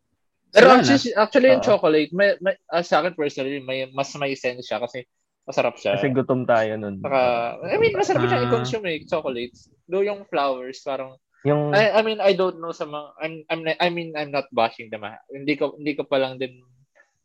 Pero 0.56 0.72
Wala 0.72 0.80
actually, 0.80 1.12
actually 1.12 1.50
yung 1.52 1.60
chocolate, 1.60 2.10
may, 2.16 2.40
may, 2.40 2.56
ah, 2.72 2.80
sa 2.80 3.04
akin 3.04 3.12
personally, 3.12 3.60
may, 3.60 3.92
mas 3.92 4.08
may 4.16 4.32
sense 4.40 4.64
siya 4.64 4.80
kasi 4.80 5.04
masarap 5.44 5.76
siya. 5.76 6.00
Kasi 6.00 6.16
gutom 6.16 6.48
tayo 6.48 6.80
nun. 6.80 7.04
Saka, 7.04 7.22
I 7.68 7.76
mean, 7.76 7.92
masarap 7.92 8.24
siya 8.24 8.40
Ah. 8.40 8.46
i-consume 8.48 8.88
eh, 8.88 9.04
chocolates. 9.04 9.68
Though 9.92 10.00
yung 10.08 10.24
flowers, 10.32 10.80
parang, 10.80 11.20
yung 11.44 11.76
I, 11.76 12.00
I 12.00 12.02
mean, 12.08 12.24
I 12.24 12.32
don't 12.34 12.64
know 12.64 12.72
sa 12.72 12.88
mga, 12.88 13.08
I'm, 13.20 13.36
I'm, 13.52 13.62
I 13.84 13.88
mean, 13.92 14.16
I'm 14.16 14.32
not 14.32 14.48
bashing 14.56 14.88
them. 14.96 15.04
ah. 15.04 15.20
Hindi 15.28 15.60
ko, 15.60 15.76
hindi 15.76 15.92
ko 15.92 16.08
pa 16.08 16.24
lang 16.24 16.40
din 16.40 16.64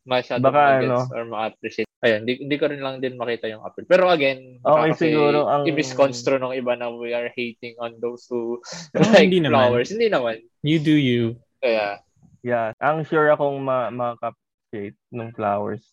masyado 0.02 0.40
Baka 0.40 0.80
ano. 0.80 1.04
or 1.08 1.24
ma-appreciate. 1.24 1.88
Ayun, 2.00 2.24
hindi, 2.24 2.40
hindi 2.40 2.56
ko 2.56 2.64
rin 2.66 2.80
lang 2.80 2.96
din 2.98 3.14
makita 3.14 3.44
yung 3.46 3.60
appeal. 3.60 3.84
Pero 3.84 4.08
again, 4.08 4.56
Okay, 4.58 4.96
siguro 4.96 5.44
ang- 5.46 5.68
i-misconstrue 5.68 6.40
ng 6.40 6.56
iba 6.56 6.72
na 6.72 6.88
we 6.88 7.12
are 7.12 7.28
hating 7.30 7.76
on 7.76 7.92
those 7.98 8.24
who 8.26 8.56
Oh, 8.96 9.04
like 9.12 9.28
hindi 9.28 9.38
naman. 9.38 9.68
flowers. 9.68 9.92
Hindi 9.92 10.08
naman. 10.08 10.40
You 10.60 10.78
do 10.78 10.92
you. 10.92 11.36
Kaya, 11.58 12.00
Yeah, 12.40 12.72
ang 12.78 13.04
sure 13.04 13.28
akong 13.28 13.60
ma 13.60 13.92
makappreciate 13.92 14.96
ng 15.12 15.28
flowers 15.30 15.84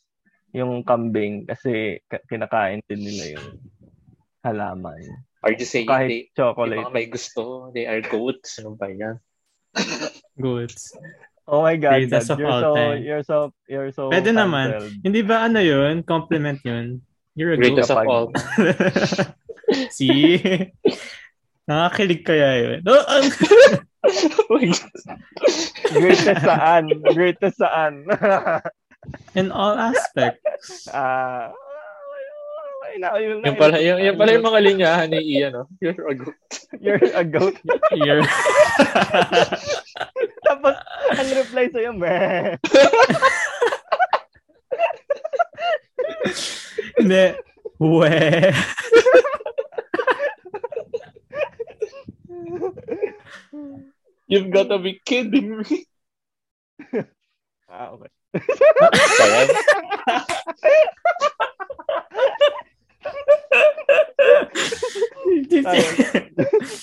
yung 0.55 0.79
kambing 0.81 1.43
kasi 1.43 1.99
ka- 2.07 2.23
kinakain 2.23 2.79
din 2.87 3.03
nila 3.03 3.35
yung 3.35 3.47
halaman. 4.39 4.95
are 5.43 5.51
you 5.51 5.67
saying 5.67 5.83
Kahit 5.85 6.07
they, 6.07 6.21
yung 6.23 6.31
chocolate. 6.33 6.79
mga 6.81 6.95
may 6.95 7.07
gusto, 7.07 7.41
they 7.71 7.83
are 7.83 7.99
goats? 7.99 8.57
Ano 8.57 8.73
ba 8.73 8.87
yan? 8.87 9.19
Goods. 10.39 10.95
Oh 11.47 11.63
my 11.63 11.79
god, 11.79 12.03
Dad, 12.11 12.27
of 12.27 12.39
you're 12.39 12.51
all 12.51 12.59
so 12.59 12.71
time. 12.75 12.99
you're 13.07 13.23
so 13.23 13.37
you're 13.71 13.91
so 13.95 14.11
Pwede 14.11 14.35
naman. 14.35 14.75
cancelled. 14.75 14.93
Hindi 14.99 15.21
ba 15.23 15.47
ano 15.47 15.63
yun? 15.63 16.03
Compliment 16.03 16.59
yun. 16.67 16.99
You're 17.39 17.55
a 17.55 17.57
Greatest 17.57 17.87
of 17.87 18.03
all. 18.03 18.35
See? 19.95 20.43
Nakakilig 21.67 22.27
kaya 22.27 22.49
yun. 22.59 22.79
Oh, 22.83 22.99
ang- 23.15 23.31
Greatest 25.91 26.41
saan? 26.43 26.83
Greatest 27.15 27.57
saan? 27.59 28.03
In 29.39 29.51
all 29.55 29.75
aspects. 29.79 30.87
Ah, 30.91 31.51
ay, 32.87 32.95
na, 33.03 33.19
yun, 33.19 33.43
na, 33.43 33.51
yung 33.51 33.59
pala, 33.59 33.75
yung, 33.83 33.99
yung 33.99 34.17
pala 34.17 34.31
yung 34.31 34.47
mga 34.47 34.61
linyahan 34.63 35.09
ni 35.11 35.19
Ian, 35.35 35.51
no? 35.51 35.67
You're 35.83 36.07
a 36.07 36.15
goat. 36.15 36.51
You're 36.79 37.03
a 37.11 37.23
goat. 37.27 37.59
You're... 37.99 38.23
Tapos, 40.47 40.75
ang 41.11 41.29
reply 41.35 41.67
sa'yo, 41.67 41.91
meh. 41.91 42.55
Hindi. 46.97 47.35
We. 47.77 48.09
You've 54.27 54.51
got 54.51 54.67
to 54.71 54.79
be 54.79 54.99
kidding 55.05 55.61
me. 55.61 55.85
Ah, 57.67 57.91
okay. 57.95 58.11
Kaya, 58.33 59.47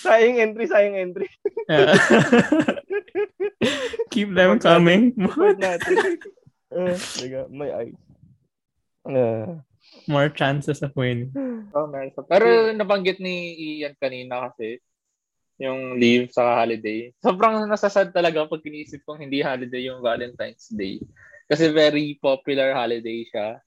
sayang 0.04 0.36
entry, 0.40 0.66
sayang 0.68 0.96
entry. 0.96 1.28
Yeah. 1.68 1.94
Keep 4.12 4.34
them 4.34 4.58
coming. 4.58 5.14
Uh, 5.18 5.54
may 7.50 7.70
eyes. 7.72 7.94
Uh, 9.04 9.60
More 10.08 10.32
chances 10.32 10.80
of 10.80 10.96
winning. 10.96 11.28
oh, 11.76 11.88
pa. 11.88 12.22
Pero 12.24 12.72
nabanggit 12.72 13.20
ni 13.20 13.52
Ian 13.80 13.94
kanina 14.00 14.48
kasi 14.52 14.80
yung 15.60 16.00
leave 16.00 16.32
sa 16.34 16.64
holiday. 16.64 17.14
Sobrang 17.22 17.62
nasasad 17.68 18.10
talaga 18.10 18.48
pag 18.48 18.64
inisip 18.64 19.04
kong 19.06 19.22
hindi 19.22 19.44
holiday 19.44 19.86
yung 19.86 20.02
Valentine's 20.02 20.66
Day. 20.72 20.98
Kasi 21.46 21.70
very 21.70 22.18
popular 22.18 22.74
holiday 22.74 23.22
siya. 23.28 23.60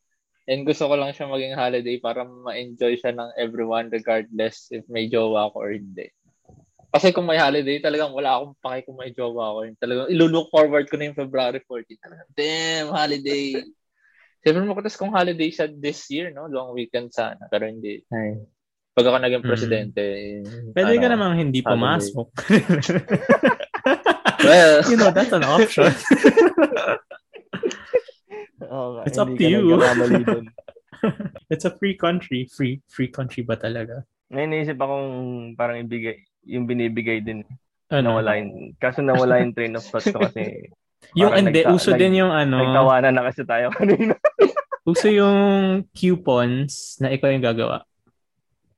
And 0.48 0.64
gusto 0.64 0.88
ko 0.88 0.96
lang 0.96 1.12
siya 1.12 1.28
maging 1.28 1.60
holiday 1.60 2.00
para 2.00 2.24
ma-enjoy 2.24 2.96
siya 2.96 3.12
ng 3.12 3.36
everyone 3.36 3.92
regardless 3.92 4.72
if 4.72 4.88
may 4.88 5.12
jowa 5.12 5.52
ko 5.52 5.60
or 5.60 5.76
hindi. 5.76 6.08
Kasi 6.88 7.12
kung 7.12 7.28
may 7.28 7.36
holiday, 7.36 7.84
talagang 7.84 8.16
wala 8.16 8.40
akong 8.40 8.56
pake 8.64 8.88
kung 8.88 8.96
may 8.96 9.12
jowa 9.12 9.52
ko. 9.52 9.60
Talagang 9.76 10.08
ilulook 10.08 10.48
forward 10.48 10.88
ko 10.88 10.96
na 10.96 11.12
yung 11.12 11.20
February 11.20 11.60
14. 11.68 12.00
Talagang, 12.00 12.30
damn, 12.32 12.88
holiday. 12.96 13.60
Siyempre 14.42 14.64
mo 14.64 14.72
ko, 14.72 14.88
kung 14.96 15.12
holiday 15.12 15.52
siya 15.52 15.68
this 15.68 16.08
year, 16.08 16.32
no? 16.32 16.48
Long 16.48 16.72
weekend 16.72 17.12
sana. 17.12 17.44
Pero 17.52 17.68
hindi. 17.68 18.00
Ay. 18.08 18.40
Pag 18.96 19.04
ako 19.04 19.18
naging 19.20 19.44
Mm. 19.44 19.50
presidente, 19.52 20.04
Pwede 20.72 20.96
ka 20.96 21.12
ano, 21.12 21.14
namang 21.20 21.36
hindi 21.36 21.60
holiday. 21.60 21.76
pumasok. 21.76 22.28
Well, 24.38 24.86
you 24.86 24.96
know, 25.02 25.10
that's 25.12 25.34
an 25.34 25.44
option. 25.44 25.90
oo 28.68 29.02
It's 29.04 29.18
up 29.18 29.28
hindi 29.28 29.44
to 29.44 29.50
you. 29.50 29.78
It's 31.52 31.64
a 31.64 31.72
free 31.72 31.94
country. 31.94 32.50
Free 32.50 32.82
free 32.86 33.08
country 33.08 33.44
ba 33.44 33.56
talaga? 33.56 34.02
Ngayon 34.28 34.50
naisip 34.50 34.78
akong 34.78 35.08
parang 35.54 35.80
ibigay, 35.80 36.20
yung 36.44 36.66
binibigay 36.66 37.22
din. 37.22 37.46
Ano? 37.88 38.20
Nawala 38.20 38.36
yung, 38.36 38.76
kaso 38.76 39.00
nawala 39.00 39.40
yung 39.40 39.54
train 39.54 39.72
of 39.74 39.86
thought 39.86 40.04
ko 40.04 40.20
kasi 40.26 40.68
Yung 41.20 41.32
hindi, 41.32 41.62
nagka- 41.62 41.72
uso 41.72 41.94
nag- 41.94 42.02
din 42.02 42.20
yung 42.20 42.34
ano, 42.34 42.58
nagtawanan 42.58 43.14
na 43.14 43.24
kasi 43.24 43.46
tayo 43.46 43.70
kanina. 43.78 44.18
uso 44.84 45.08
yung 45.08 45.38
coupons 45.94 46.98
na 47.00 47.14
ikaw 47.14 47.30
yung 47.30 47.46
gagawa. 47.46 47.86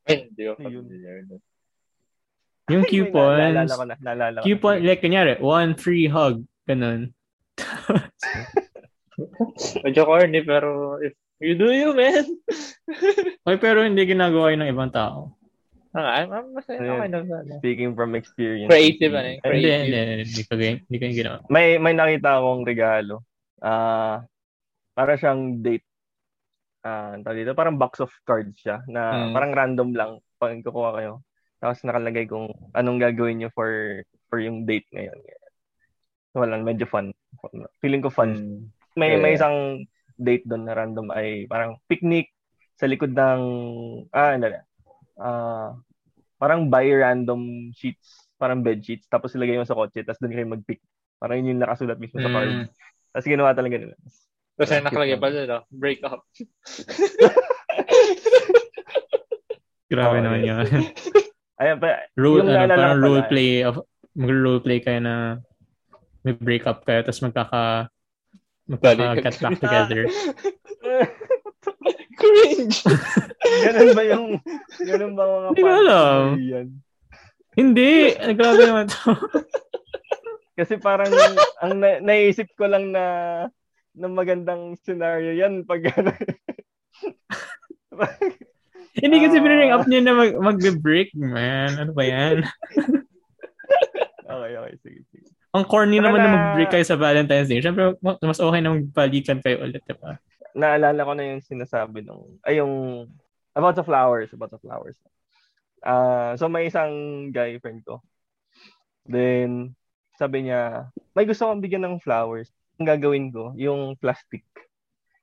hindi 0.05 0.43
ako 0.43 0.60
Yun. 0.60 0.84
familiar. 0.84 1.15
Yung 2.69 2.84
Naalala 2.84 2.91
coupons, 2.91 3.72
ko 3.72 3.84
na, 3.84 3.96
naalala 3.98 4.38
ko 4.38 4.46
coupon, 4.46 4.75
na. 4.75 4.86
like 4.86 5.01
kunyari, 5.01 5.34
one 5.39 5.74
free 5.74 6.05
hug, 6.05 6.43
ganun. 6.67 7.15
Medyo 9.85 10.01
corny, 10.05 10.41
pero 10.43 10.99
if 11.03 11.13
you 11.39 11.55
do 11.55 11.71
you, 11.71 11.95
man. 11.95 12.25
Oy, 13.47 13.57
pero 13.57 13.83
hindi 13.83 14.03
ginagawa 14.05 14.51
yun 14.51 14.63
ng 14.65 14.71
ibang 14.73 14.91
tao. 14.93 15.39
Ah, 15.89 16.21
I'm, 16.21 16.29
I'm 16.29 16.47
masaya. 16.53 16.77
Okay 16.77 17.09
na 17.09 17.25
ba? 17.25 17.41
Speaking 17.57 17.97
from 17.97 18.13
experience. 18.13 18.69
Creative, 18.69 19.09
ano 19.09 19.29
eh. 19.33 19.38
Hindi, 19.41 19.69
hindi, 19.73 19.97
hindi, 19.97 20.23
hindi 20.29 20.43
ko 20.45 20.53
hindi 20.53 20.95
ko 20.97 21.03
yung 21.09 21.17
ginawa. 21.17 21.38
May 21.49 21.81
may 21.81 21.93
nakita 21.97 22.38
akong 22.38 22.61
regalo. 22.61 23.25
Ah, 23.57 24.21
para 24.93 25.17
siyang 25.17 25.65
date. 25.65 25.88
Ah, 26.85 27.17
uh, 27.17 27.33
dito 27.35 27.57
parang 27.57 27.75
box 27.75 27.99
of 27.99 28.13
cards 28.23 28.55
siya 28.55 28.79
na 28.88 29.27
Mm. 29.27 29.33
parang 29.35 29.51
random 29.51 29.89
lang 29.91 30.11
pag 30.39 30.55
kukuha 30.61 30.95
kayo. 30.95 31.25
Tapos 31.59 31.83
nakalagay 31.83 32.23
kung 32.29 32.47
anong 32.71 33.03
gagawin 33.03 33.43
niyo 33.43 33.49
for 33.51 33.67
for 34.31 34.39
yung 34.39 34.63
date 34.63 34.88
ngayon. 34.95 35.17
Wala, 36.38 36.61
medyo 36.61 36.85
fun. 36.85 37.11
Feeling 37.81 38.05
ko 38.05 38.13
fun. 38.13 38.31
Mm. 38.38 38.61
May 39.00 39.15
Yeah. 39.15 39.24
may 39.24 39.34
isang 39.39 39.88
date 40.20 40.44
doon 40.44 40.68
na 40.68 40.75
random 40.75 41.08
ay 41.15 41.48
parang 41.48 41.79
picnic 41.88 42.27
sa 42.75 42.91
likod 42.91 43.15
ng 43.15 43.41
ah, 44.12 44.36
ano 44.36 44.46
na. 44.51 44.62
Ah, 45.15 45.72
parang 46.36 46.68
buy 46.68 46.88
random 46.91 47.72
sheets, 47.72 48.27
parang 48.36 48.60
bed 48.60 48.84
sheets, 48.84 49.08
tapos 49.08 49.36
ilagay 49.36 49.56
mo 49.56 49.63
sa 49.63 49.75
kotse, 49.75 50.03
tapos 50.03 50.20
doon 50.20 50.36
kayo 50.36 50.48
mag-pick. 50.48 50.84
Parang 51.20 51.39
yun 51.39 51.56
yung 51.56 51.63
nakasulat 51.63 52.00
mismo 52.00 52.20
sa 52.24 52.32
card. 52.32 52.48
Mm. 52.48 52.68
Tapos 53.12 53.27
ginawa 53.27 53.51
talaga 53.51 53.75
nila. 53.75 53.96
Kasi 54.60 54.79
Yeah, 54.79 54.84
nakalagay 54.88 55.20
pa 55.20 55.32
dun, 55.32 55.48
no? 55.48 55.63
Break 55.72 56.00
up. 56.03 56.24
Grabe 59.91 60.18
Oo, 60.20 60.24
naman 60.24 60.48
yun. 60.48 60.63
Ayan 61.60 61.75
pa, 61.84 62.08
role, 62.15 62.48
Yung 62.48 62.56
ano, 62.56 62.72
parang 62.72 63.03
role 63.03 63.24
play 63.27 63.68
of, 63.68 63.84
mag-role 64.15 64.63
play 64.63 64.79
kayo 64.79 65.03
na 65.03 65.44
may 66.24 66.32
break 66.32 66.63
up 66.63 66.88
kayo, 66.88 67.03
tapos 67.03 67.20
magkaka, 67.20 67.91
Balikan. 68.69 69.17
get 69.25 69.38
back 69.41 69.57
together. 69.63 70.01
Cringe! 72.19 72.77
ganun 73.65 73.91
ba 73.95 74.03
yung, 74.05 74.25
ganun 74.83 75.13
ba 75.17 75.23
mga 75.25 75.47
Hindi 75.49 75.61
ko 75.63 75.71
alam. 75.71 76.21
Hindi, 77.57 77.91
grabe 78.38 78.61
naman 78.67 78.85
to. 78.93 79.15
Kasi 80.59 80.75
parang 80.77 81.09
ang 81.63 81.73
na- 81.79 82.03
naisip 82.03 82.51
ko 82.59 82.67
lang 82.67 82.91
na 82.91 83.05
na 83.95 84.07
magandang 84.11 84.75
scenario 84.83 85.33
yan 85.33 85.63
pag 85.63 85.81
ano. 85.95 86.11
Hindi 88.99 89.17
kasi 89.23 89.39
uh, 89.39 89.43
bring 89.43 89.71
up 89.71 89.88
niya 89.88 90.01
na 90.03 90.13
mag, 90.15 90.35
mag-break, 90.35 91.15
man. 91.15 91.79
Ano 91.79 91.91
ba 91.95 92.03
yan? 92.03 92.43
okay, 94.27 94.51
okay. 94.59 94.75
Sige. 94.83 94.99
Ang 95.50 95.65
corny 95.65 95.98
Para 95.98 96.13
naman 96.13 96.20
na, 96.22 96.25
na 96.29 96.36
mag-break 96.38 96.70
kayo 96.70 96.86
sa 96.86 97.00
Valentine's 97.00 97.50
Day. 97.50 97.62
Siyempre, 97.62 97.98
mas 98.01 98.38
okay 98.38 98.60
na 98.62 98.77
magbalikan 98.77 99.41
kayo 99.41 99.65
ulit, 99.65 99.82
diba? 99.82 100.22
Naalala 100.53 101.01
ko 101.01 101.13
na 101.18 101.25
yung 101.25 101.41
sinasabi 101.41 102.06
nung, 102.06 102.38
ay 102.46 102.62
yung, 102.62 103.06
about 103.58 103.74
the 103.74 103.86
flowers, 103.86 104.29
about 104.29 104.53
the 104.53 104.62
flowers. 104.62 104.98
Uh, 105.82 106.38
so 106.38 106.46
may 106.46 106.70
isang 106.70 106.91
guy 107.34 107.58
friend 107.58 107.82
ko. 107.82 108.03
Then, 109.10 109.74
sabi 110.22 110.46
niya, 110.46 110.94
may 111.18 111.25
gusto 111.25 111.50
kong 111.50 111.65
bigyan 111.65 111.82
ng 111.88 112.03
flowers. 112.03 112.53
Ang 112.77 112.86
gagawin 112.86 113.34
ko, 113.34 113.58
yung 113.58 113.98
plastic. 113.98 114.46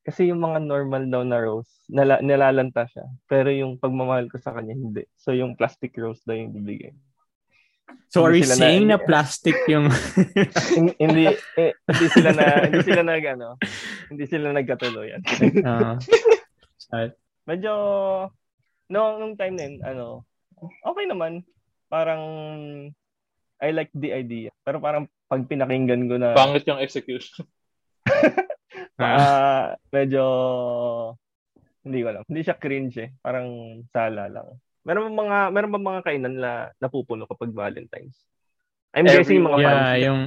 Kasi 0.03 0.31
yung 0.31 0.43
mga 0.43 0.63
normal 0.63 1.07
daw 1.07 1.23
na 1.23 1.39
rose, 1.39 1.71
nala, 1.87 2.19
nilalanta 2.19 2.87
siya. 2.91 3.07
Pero 3.31 3.51
yung 3.51 3.79
pagmamahal 3.79 4.27
ko 4.27 4.43
sa 4.43 4.55
kanya, 4.55 4.75
hindi. 4.75 5.07
So 5.15 5.35
yung 5.35 5.55
plastic 5.55 5.95
rose 5.99 6.23
daw 6.27 6.35
yung 6.35 6.51
bibigay. 6.51 6.95
So 8.11 8.25
are 8.25 8.35
you 8.35 8.47
saying 8.47 8.89
na, 8.89 8.97
na 8.97 9.05
plastic 9.05 9.55
yung 9.69 9.91
hindi 11.03 11.31
eh, 11.59 11.75
hindi 11.85 12.07
sila 12.09 12.31
na 12.33 12.45
hindi 12.65 12.81
sila 12.83 13.03
nag 13.05 13.25
ano, 13.37 13.49
hindi 14.09 14.25
sila 14.25 14.47
nagkatuluyan. 14.55 15.21
uh, 15.69 15.99
Medyo 17.47 17.73
no 18.91 19.01
nung 19.19 19.35
time 19.37 19.55
na 19.55 19.65
yun, 19.69 19.77
ano, 19.83 20.07
okay 20.83 21.05
naman. 21.07 21.43
Parang 21.87 22.23
I 23.61 23.71
like 23.71 23.93
the 23.95 24.17
idea. 24.17 24.51
Pero 24.65 24.83
parang 24.83 25.07
pag 25.27 25.43
pinakinggan 25.47 26.07
ko 26.11 26.17
na 26.17 26.33
Pangit 26.33 26.67
yung 26.67 26.83
execution. 26.83 27.47
uh, 28.99 29.75
medyo 29.95 30.25
hindi 31.87 32.03
ko 32.03 32.07
alam. 32.11 32.25
Hindi 32.27 32.43
siya 32.43 32.59
cringe 32.59 32.97
eh. 32.99 33.11
Parang 33.23 33.79
sala 33.95 34.27
lang. 34.27 34.49
Meron 34.87 35.11
ba 35.11 35.15
mga 35.27 35.39
meron 35.51 35.75
ba 35.75 35.83
mga 35.83 36.01
kainan 36.07 36.35
na 36.39 36.71
napupuno 36.79 37.27
kapag 37.27 37.51
Valentine's? 37.51 38.15
I'm 38.95 39.11
Every, 39.11 39.27
guessing 39.27 39.43
mga 39.43 39.59
yeah, 39.59 39.75
fans. 39.75 40.03
yung 40.07 40.21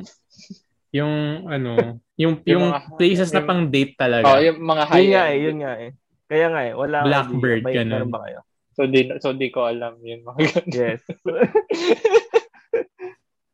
yung 0.90 1.14
ano, 1.48 1.72
yung 2.20 2.44
yung, 2.44 2.44
yung 2.44 2.64
mga, 2.68 2.80
places 3.00 3.32
yung, 3.32 3.36
na 3.40 3.48
pang 3.48 3.64
date 3.72 3.96
talaga. 3.96 4.28
Oh, 4.28 4.44
yung 4.44 4.60
mga 4.60 4.84
high 4.92 5.00
Yun 5.00 5.12
nga 5.16 5.24
eh, 5.24 5.38
yun 5.40 5.58
nga 5.64 5.74
eh. 5.80 5.92
Kaya 6.30 6.46
nga 6.52 6.62
eh, 6.68 6.74
wala 6.76 6.98
Blackbird 7.08 7.64
May, 7.64 7.76
ganun. 7.80 8.12
ba 8.12 8.28
kayo? 8.28 8.44
So 8.76 8.84
di 8.84 9.08
so 9.24 9.32
di 9.32 9.48
ko 9.48 9.64
alam 9.64 9.96
yun 10.04 10.28
mga 10.28 10.40
ganun. 10.44 10.70
Yes. 10.76 11.02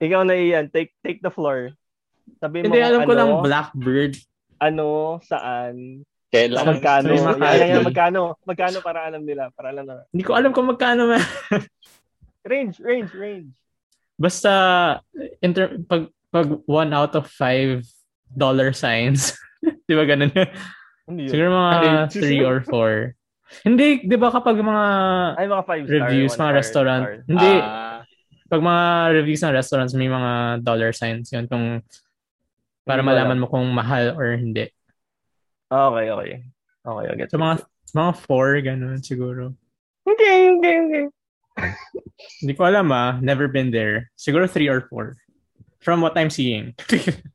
Ikaw 0.06 0.22
na 0.26 0.36
iyan, 0.36 0.74
take 0.74 0.92
take 1.06 1.22
the 1.22 1.32
floor. 1.32 1.70
Sabi 2.42 2.66
mo 2.66 2.74
Hindi 2.74 2.82
alam 2.82 3.06
ano, 3.06 3.08
ko 3.08 3.14
lang 3.14 3.30
Blackbird. 3.46 4.14
Ano, 4.58 5.22
saan, 5.22 6.02
Kailan? 6.36 6.64
Magkano? 6.68 7.10
Yan, 7.16 7.84
magkano? 7.88 8.22
Magkano 8.44 8.78
para 8.84 9.00
alam 9.08 9.24
nila? 9.24 9.48
Para 9.56 9.72
alam 9.72 9.88
na. 9.88 10.04
Hindi 10.12 10.24
ko 10.28 10.36
alam 10.36 10.52
kung 10.52 10.68
magkano 10.68 11.08
man. 11.08 11.24
range, 12.52 12.84
range, 12.84 13.12
range. 13.16 13.56
Basta 14.20 14.52
inter- 15.40 15.80
pag 15.88 16.12
pag 16.32 16.48
one 16.68 16.92
out 16.92 17.16
of 17.16 17.32
five 17.32 17.88
dollar 18.36 18.76
signs. 18.76 19.32
di 19.88 19.96
ba 19.96 20.04
ganun? 20.04 20.32
Hindi 21.08 21.32
Siguro 21.32 21.56
mga 21.56 22.12
three 22.12 22.44
or 22.44 22.60
four. 22.66 23.16
Hindi, 23.64 24.04
di 24.04 24.18
ba 24.20 24.34
kapag 24.34 24.58
mga 24.58 24.86
Ay, 25.40 25.48
mga 25.48 25.64
five 25.64 25.84
reviews, 25.86 26.34
star, 26.34 26.50
mga 26.50 26.54
restaurant, 26.60 27.04
star. 27.06 27.24
hindi. 27.30 27.54
Uh, 27.62 28.00
pag 28.46 28.62
mga 28.62 28.84
reviews 29.22 29.42
ng 29.46 29.56
restaurants, 29.56 29.94
may 29.96 30.10
mga 30.10 30.66
dollar 30.66 30.92
signs 30.92 31.32
yun 31.32 31.46
kung 31.48 31.80
para 32.86 33.02
malaman 33.02 33.42
mo 33.42 33.48
kung 33.50 33.66
mahal 33.74 34.14
or 34.14 34.38
hindi. 34.38 34.70
Okay, 35.72 36.06
okay. 36.12 36.44
Okay, 36.86 37.18
get 37.18 37.32
So, 37.34 37.42
mga, 37.42 37.66
mga 37.98 38.12
four, 38.22 38.62
ganun 38.62 39.02
siguro. 39.02 39.58
Hindi, 40.06 40.30
hindi, 40.30 40.70
hindi. 40.70 41.02
Hindi 42.42 42.54
ko 42.54 42.70
alam 42.70 42.94
ah. 42.94 43.18
Never 43.18 43.50
been 43.50 43.74
there. 43.74 44.12
Siguro 44.14 44.46
three 44.46 44.70
or 44.70 44.86
four. 44.88 45.18
From 45.82 46.02
what 46.02 46.18
I'm 46.18 46.30
seeing. 46.30 46.74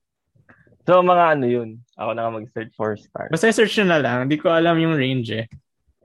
so, 0.86 1.02
mga 1.02 1.24
ano 1.38 1.46
yun? 1.46 1.82
Ako 1.98 2.10
na 2.14 2.26
nga 2.26 2.32
mag-search 2.38 2.72
for 2.78 2.94
star. 2.94 3.30
Basta 3.30 3.50
search 3.50 3.78
na 3.82 3.98
lang. 3.98 4.26
Hindi 4.26 4.38
ko 4.38 4.50
alam 4.50 4.78
yung 4.78 4.94
range 4.94 5.30
eh. 5.34 5.46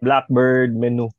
Blackbird 0.01 0.73
menu 0.73 1.09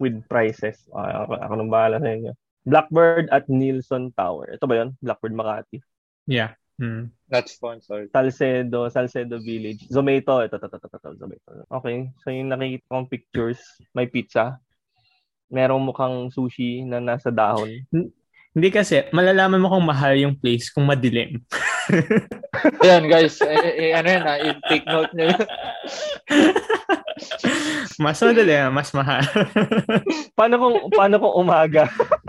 with 0.00 0.20
prices. 0.28 0.76
Okay, 0.88 1.12
ako, 1.12 1.32
ako 1.36 1.52
nang 1.56 1.72
bahala 1.72 1.96
sa 2.00 2.08
inyo. 2.12 2.32
Blackbird 2.66 3.30
at 3.30 3.46
Nielsen 3.46 4.10
Tower. 4.16 4.56
Ito 4.56 4.64
ba 4.66 4.74
yun? 4.84 4.90
Blackbird 5.00 5.36
Makati. 5.36 5.78
Yeah. 6.26 6.58
Hmm. 6.76 7.14
Not 7.26 7.50
sponsored. 7.50 8.14
Salcedo, 8.14 8.86
Salcedo 8.86 9.42
Village. 9.42 9.90
Zomato, 9.90 10.46
ito, 10.46 10.62
ito, 10.62 10.70
ito, 10.70 10.86
ito, 10.86 11.10
Zomato. 11.18 11.50
Okay, 11.66 12.06
so 12.22 12.30
yung 12.30 12.54
nakikita 12.54 12.86
kong 12.86 13.10
pictures, 13.10 13.58
may 13.90 14.06
pizza. 14.06 14.62
Merong 15.50 15.82
mukhang 15.82 16.30
sushi 16.30 16.86
na 16.86 17.02
nasa 17.02 17.34
dahon. 17.34 17.82
Hindi 18.56 18.68
kasi, 18.70 19.10
malalaman 19.10 19.58
mo 19.58 19.68
kung 19.68 19.84
mahal 19.84 20.14
yung 20.16 20.38
place 20.38 20.70
kung 20.70 20.86
madilim. 20.86 21.42
Ayan 22.82 23.04
guys, 23.10 23.36
eh, 23.44 23.74
eh, 23.74 23.90
ano 23.92 24.08
yan 24.08 24.24
ah, 24.24 24.38
take 24.66 24.86
note 24.88 25.12
nyo. 25.12 25.28
mas 28.02 28.16
madali, 28.16 28.56
mas 28.72 28.90
mahal. 28.96 29.22
paano 30.32 30.54
kung 30.56 30.76
paano 30.88 31.14
kung 31.20 31.34
umaga? 31.36 31.84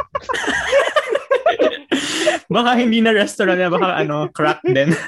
baka 2.58 2.74
hindi 2.74 3.06
na 3.06 3.14
restaurant 3.14 3.62
na, 3.62 3.70
baka 3.70 4.02
ano, 4.02 4.34
crack 4.34 4.66
din. 4.66 4.90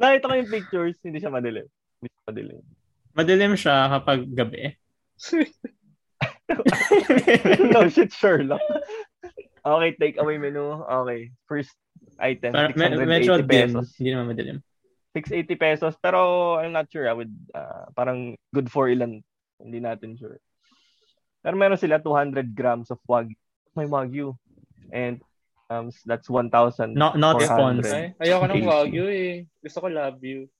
Nakita 0.00 0.28
ko 0.28 0.34
yung 0.36 0.52
pictures, 0.52 0.96
hindi 1.04 1.20
siya 1.20 1.30
madilim. 1.32 1.66
Hindi 2.00 2.08
siya 2.08 2.24
madilim. 2.28 2.60
Madilim 3.16 3.56
siya 3.56 3.88
kapag 3.92 4.20
gabi. 4.32 4.76
no 7.72 7.88
shit, 7.88 8.12
Sherlock. 8.12 8.60
Okay, 9.66 9.96
take 9.98 10.16
away 10.20 10.38
menu. 10.40 10.84
Okay, 10.84 11.32
first 11.48 11.74
item, 12.20 12.52
Para, 12.52 12.72
680 12.72 13.46
pesos. 13.48 13.96
Hindi 14.00 14.10
naman 14.16 14.28
madilim. 14.32 14.62
680 15.16 15.56
pesos, 15.56 15.96
pero 16.00 16.56
I'm 16.60 16.72
not 16.76 16.92
sure. 16.92 17.08
I 17.08 17.16
would, 17.16 17.32
uh, 17.56 17.88
parang 17.96 18.36
good 18.52 18.68
for 18.68 18.92
ilan. 18.92 19.24
Hindi 19.56 19.80
natin 19.80 20.20
sure. 20.20 20.36
Pero 21.46 21.54
meron 21.54 21.78
sila 21.78 22.02
200 22.02 22.58
grams 22.58 22.90
of 22.90 22.98
wagyu. 23.06 23.38
May 23.78 23.86
wagyu. 23.86 24.34
And 24.90 25.22
um, 25.70 25.94
that's 26.02 26.26
1,000. 26.26 26.50
Not, 26.98 27.22
not 27.22 27.38
sponsored. 27.38 28.18
Ay, 28.18 28.34
ayoko 28.34 28.50
ng 28.50 28.66
wagyu 28.66 29.06
eh. 29.06 29.46
Gusto 29.62 29.86
ko 29.86 29.86
love 29.86 30.18
you. 30.26 30.50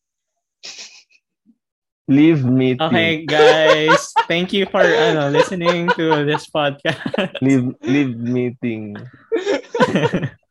Leave 2.06 2.46
meeting. 2.46 2.86
Okay, 2.86 3.26
guys. 3.26 4.14
thank 4.30 4.54
you 4.54 4.62
for 4.70 4.78
ano, 4.86 5.26
listening 5.26 5.90
to 5.98 6.22
this 6.22 6.46
podcast. 6.46 7.02
leave 7.42 7.74
leave 7.82 8.14
meeting. 8.14 8.94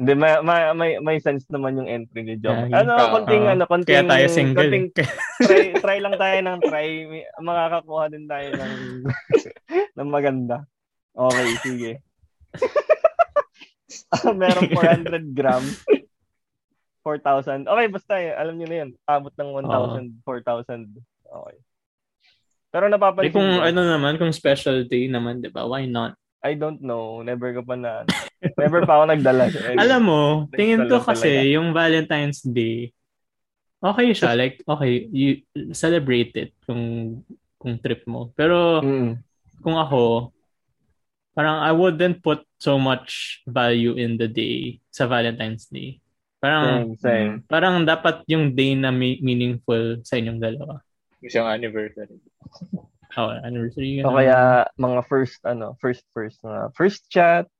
Hindi, 0.00 0.16
may, 0.16 0.32
may, 0.40 0.60
may, 0.72 0.90
may 0.96 1.18
sense 1.20 1.44
naman 1.52 1.76
yung 1.76 1.84
entry 1.84 2.24
ni 2.24 2.40
Jom. 2.40 2.72
Yeah, 2.72 2.88
ano, 2.88 3.20
konting, 3.20 3.44
uh, 3.44 3.52
ano, 3.52 3.64
konting, 3.68 4.00
kaya 4.00 4.08
tayo 4.08 4.26
single. 4.32 4.56
Konting, 4.64 4.86
try, 5.44 5.64
try 5.76 5.98
lang 6.00 6.16
tayo 6.16 6.38
ng 6.40 6.60
try. 6.64 6.88
Makakakuha 7.36 8.04
din 8.08 8.24
tayo 8.24 8.48
ng, 8.56 8.74
ng 10.00 10.08
maganda. 10.08 10.64
Okay, 11.12 11.48
sige. 11.60 11.92
Meron 14.40 14.72
400 14.72 15.36
grams. 15.36 15.84
4,000. 17.04 17.68
Okay, 17.68 17.86
basta 17.92 18.12
eh, 18.24 18.32
alam 18.32 18.56
niyo 18.56 18.72
na 18.72 18.76
yan. 18.80 18.90
Abot 19.04 19.32
ng 19.36 19.50
1,000, 19.52 19.68
uh, 19.68 20.08
4,000. 20.24 20.96
Okay. 21.28 21.56
Pero 22.70 22.84
napapansin 22.88 23.28
eh, 23.28 23.34
kung 23.36 23.50
ko, 23.52 23.64
ano 23.68 23.80
naman, 23.84 24.16
kung 24.16 24.32
special 24.32 24.88
day 24.88 25.12
naman, 25.12 25.44
di 25.44 25.52
ba? 25.52 25.68
Why 25.68 25.84
not? 25.84 26.16
I 26.40 26.56
don't 26.56 26.80
know. 26.80 27.20
Never 27.20 27.52
ko 27.52 27.60
pa 27.60 27.76
na. 27.76 28.08
Never 28.60 28.84
pa 28.88 29.00
ako 29.00 29.04
nagdala. 29.12 29.52
Alam 29.76 30.02
mo, 30.02 30.22
tingin 30.56 30.88
ko 30.88 31.00
kasi 31.04 31.28
talaga. 31.28 31.52
yung 31.52 31.68
Valentine's 31.76 32.40
Day, 32.40 32.96
okay 33.80 34.16
siya. 34.16 34.32
Like, 34.32 34.64
okay, 34.64 35.08
you 35.12 35.44
celebrate 35.76 36.32
it 36.36 36.56
kung 36.64 37.20
kung 37.60 37.76
trip 37.76 38.08
mo. 38.08 38.32
Pero 38.32 38.80
mm. 38.80 39.20
kung 39.60 39.76
ako, 39.76 40.32
parang 41.36 41.60
I 41.60 41.72
wouldn't 41.76 42.24
put 42.24 42.40
so 42.56 42.80
much 42.80 43.44
value 43.44 43.96
in 44.00 44.16
the 44.16 44.28
day 44.28 44.80
sa 44.88 45.04
Valentine's 45.04 45.68
Day. 45.68 46.00
Parang, 46.40 46.96
same, 46.96 47.04
same. 47.04 47.32
parang 47.44 47.84
dapat 47.84 48.24
yung 48.24 48.56
day 48.56 48.72
na 48.72 48.88
meaningful 48.88 50.00
sa 50.00 50.16
inyong 50.16 50.40
dalawa. 50.40 50.80
Yung 51.20 51.44
anniversary. 51.44 52.16
Oh, 53.18 53.30
anniversary. 53.42 54.02
O 54.06 54.14
kaya 54.14 54.66
mga 54.78 55.02
first 55.06 55.42
ano, 55.42 55.74
first 55.82 56.06
first 56.14 56.38
mga 56.46 56.70
first 56.74 57.10
chat, 57.10 57.50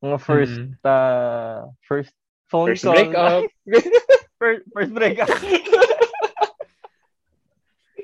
mga 0.00 0.18
first 0.20 0.56
mm. 0.56 0.72
uh, 0.84 1.68
first 1.84 2.14
phone 2.48 2.72
first 2.72 2.84
call. 2.84 2.96
breakup. 2.96 3.42
first, 4.40 4.62
first 4.72 4.92
breakup. 4.94 5.30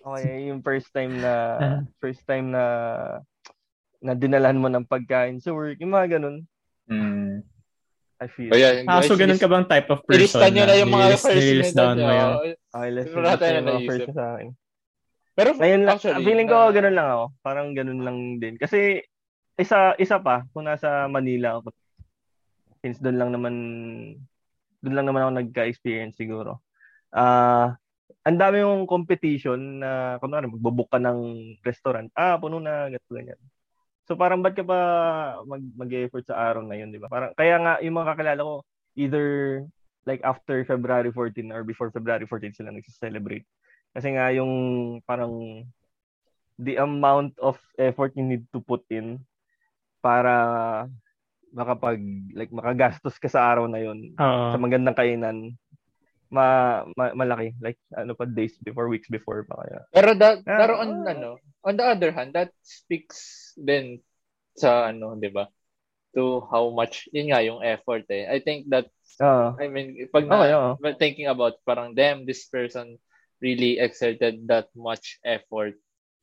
Okay, 0.00 0.48
yung 0.48 0.64
first 0.64 0.88
time 0.96 1.20
na 1.20 1.34
first 2.00 2.24
time 2.24 2.48
na 2.48 2.64
na 4.00 4.16
dinalahan 4.16 4.56
mo 4.56 4.72
ng 4.72 4.88
pagkain 4.88 5.36
sa 5.44 5.52
work, 5.52 5.76
yung 5.76 5.92
mga 5.92 6.16
ganun. 6.16 6.48
Mm. 6.88 7.44
I 8.20 8.26
feel. 8.28 8.52
Oh, 8.52 8.56
yeah, 8.56 8.84
ah, 8.84 9.00
so 9.00 9.16
ganun 9.16 9.40
ka 9.40 9.48
bang 9.48 9.64
type 9.64 9.88
of 9.88 10.04
person? 10.04 10.20
Ilista 10.24 10.48
nyo 10.52 10.64
na 10.68 10.76
yung 10.76 10.92
mga 10.92 11.08
first 11.20 11.72
down 11.76 11.96
mo 12.00 12.12
yun. 12.12 12.32
Okay, 12.52 12.90
let's 12.92 13.08
Siguro 13.12 13.24
natin 13.24 13.48
na 13.48 13.60
naisip. 13.64 14.08
Sa 14.12 14.24
akin. 14.36 14.48
Pero 15.34 15.56
ngayon, 15.56 15.88
actually, 15.88 16.26
feeling 16.26 16.48
ko 16.50 16.68
uh, 16.68 16.72
ganun 16.74 16.96
lang 16.96 17.08
ako. 17.08 17.24
Parang 17.40 17.66
ganun 17.72 18.02
lang 18.02 18.18
din. 18.42 18.58
Kasi 18.58 19.00
isa 19.56 19.94
isa 19.96 20.16
pa, 20.18 20.44
kung 20.50 20.66
nasa 20.66 21.06
Manila 21.06 21.60
ako, 21.60 21.70
since 22.80 22.98
doon 22.98 23.16
lang 23.20 23.30
naman 23.32 23.54
doon 24.80 24.94
lang 24.96 25.06
naman 25.06 25.22
ako 25.24 25.32
nagka-experience 25.40 26.16
siguro. 26.16 26.64
Ah, 27.12 27.22
uh, 27.22 27.66
ang 28.28 28.36
dami 28.36 28.60
yung 28.60 28.84
competition 28.84 29.80
na 29.80 30.20
kunwari 30.20 30.44
magbo-book 30.44 30.92
ka 30.92 31.00
ng 31.00 31.56
restaurant. 31.64 32.12
Ah, 32.12 32.36
puno 32.36 32.60
na 32.60 32.92
ganito 32.92 33.12
ganyan. 33.12 33.40
So 34.04 34.18
parang 34.18 34.44
ba't 34.44 34.58
ka 34.58 34.64
pa 34.66 34.80
mag 35.46 35.62
mag-effort 35.78 36.26
sa 36.28 36.36
araw 36.36 36.66
na 36.66 36.76
yun, 36.76 36.92
di 36.92 37.00
ba? 37.00 37.08
Parang 37.08 37.32
kaya 37.32 37.56
nga 37.62 37.72
yung 37.80 37.96
mga 37.96 38.08
kakilala 38.12 38.42
ko 38.44 38.54
either 38.98 39.28
like 40.04 40.20
after 40.26 40.64
February 40.66 41.12
14 41.14 41.54
or 41.54 41.62
before 41.64 41.88
February 41.94 42.26
14 42.26 42.56
sila 42.56 42.74
nagse-celebrate. 42.74 43.46
Kasi 43.90 44.14
nga 44.14 44.30
yung 44.30 44.52
parang 45.02 45.64
the 46.60 46.76
amount 46.78 47.34
of 47.40 47.56
effort 47.80 48.14
you 48.14 48.22
need 48.22 48.44
to 48.52 48.60
put 48.60 48.84
in 48.92 49.18
para 50.04 50.86
makapag 51.50 51.98
like 52.36 52.52
makagastos 52.54 53.18
ka 53.18 53.26
sa 53.26 53.50
araw 53.50 53.66
na 53.66 53.82
yun 53.82 54.14
uh-huh. 54.14 54.54
sa 54.54 54.58
magandang 54.60 54.94
kainan 54.94 55.58
ma, 56.30 56.80
ma 56.94 57.10
malaki. 57.12 57.58
Like 57.58 57.76
ano 57.92 58.14
pa 58.14 58.24
days 58.24 58.54
before 58.62 58.86
weeks 58.86 59.10
before 59.10 59.42
pa 59.44 59.58
kaya. 59.66 59.78
Pero 59.90 60.10
that 60.14 60.46
uh, 60.46 60.58
pero 60.62 60.72
on 60.78 60.90
uh, 61.04 61.10
ano 61.10 61.30
on 61.66 61.74
the 61.74 61.84
other 61.84 62.14
hand 62.14 62.32
that 62.38 62.54
speaks 62.62 63.50
then 63.58 63.98
sa 64.54 64.88
ano 64.94 65.18
'di 65.18 65.34
ba? 65.34 65.50
To 66.14 66.46
how 66.46 66.70
much 66.70 67.10
yun 67.10 67.34
nga 67.34 67.42
yung 67.42 67.60
effort 67.66 68.06
eh. 68.14 68.30
I 68.30 68.38
think 68.38 68.70
that 68.70 68.90
uh, 69.18 69.54
i 69.58 69.66
mean 69.66 70.06
pag 70.10 70.26
na, 70.26 70.34
okay, 70.38 70.54
uh, 70.54 70.96
thinking 70.96 71.26
about 71.26 71.58
parang 71.66 71.92
them 71.98 72.24
this 72.24 72.46
person 72.46 72.96
really 73.40 73.80
exerted 73.80 74.46
that 74.46 74.68
much 74.76 75.18
effort 75.24 75.74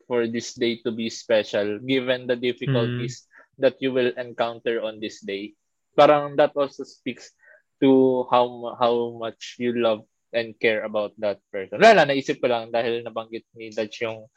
for 0.08 0.25
this 0.25 0.56
day 0.56 0.80
to 0.86 0.93
be 0.93 1.10
special 1.12 1.77
given 1.84 2.25
the 2.25 2.38
difficulties 2.38 3.25
mm 3.25 3.36
that 3.58 3.75
you 3.82 3.91
will 3.91 4.13
encounter 4.17 4.82
on 4.82 5.01
this 5.01 5.19
day. 5.21 5.53
Parang 5.97 6.38
that 6.38 6.53
also 6.53 6.86
speaks 6.86 7.34
to 7.82 8.25
how 8.30 8.77
how 8.77 9.17
much 9.17 9.58
you 9.58 9.73
love 9.73 10.06
and 10.34 10.53
care 10.62 10.86
about 10.86 11.13
that 11.17 11.41
person. 11.49 11.82
Wala, 11.82 12.06
naisip 12.06 12.38
ko 12.38 12.53
lang 12.53 12.69
dahil 12.69 13.01
nabanggit 13.01 13.49
ni 13.58 13.73
Dutch 13.73 14.06
yung 14.06 14.30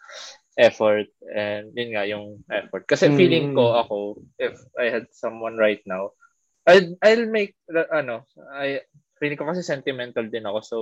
effort 0.56 1.08
and 1.28 1.72
yun 1.76 1.92
nga 1.92 2.04
yung 2.08 2.40
effort. 2.48 2.88
Kasi 2.88 3.12
mm. 3.12 3.16
feeling 3.16 3.46
ko 3.52 3.76
ako, 3.76 3.98
if 4.40 4.56
I 4.78 4.88
had 4.88 5.06
someone 5.12 5.60
right 5.60 5.82
now, 5.84 6.16
I'll, 6.64 6.94
I'll 7.02 7.28
make, 7.28 7.56
ano, 7.92 8.24
I, 8.54 8.84
feeling 9.18 9.36
ko 9.36 9.50
kasi 9.50 9.66
sentimental 9.66 10.30
din 10.30 10.46
ako. 10.46 10.58
So, 10.62 10.76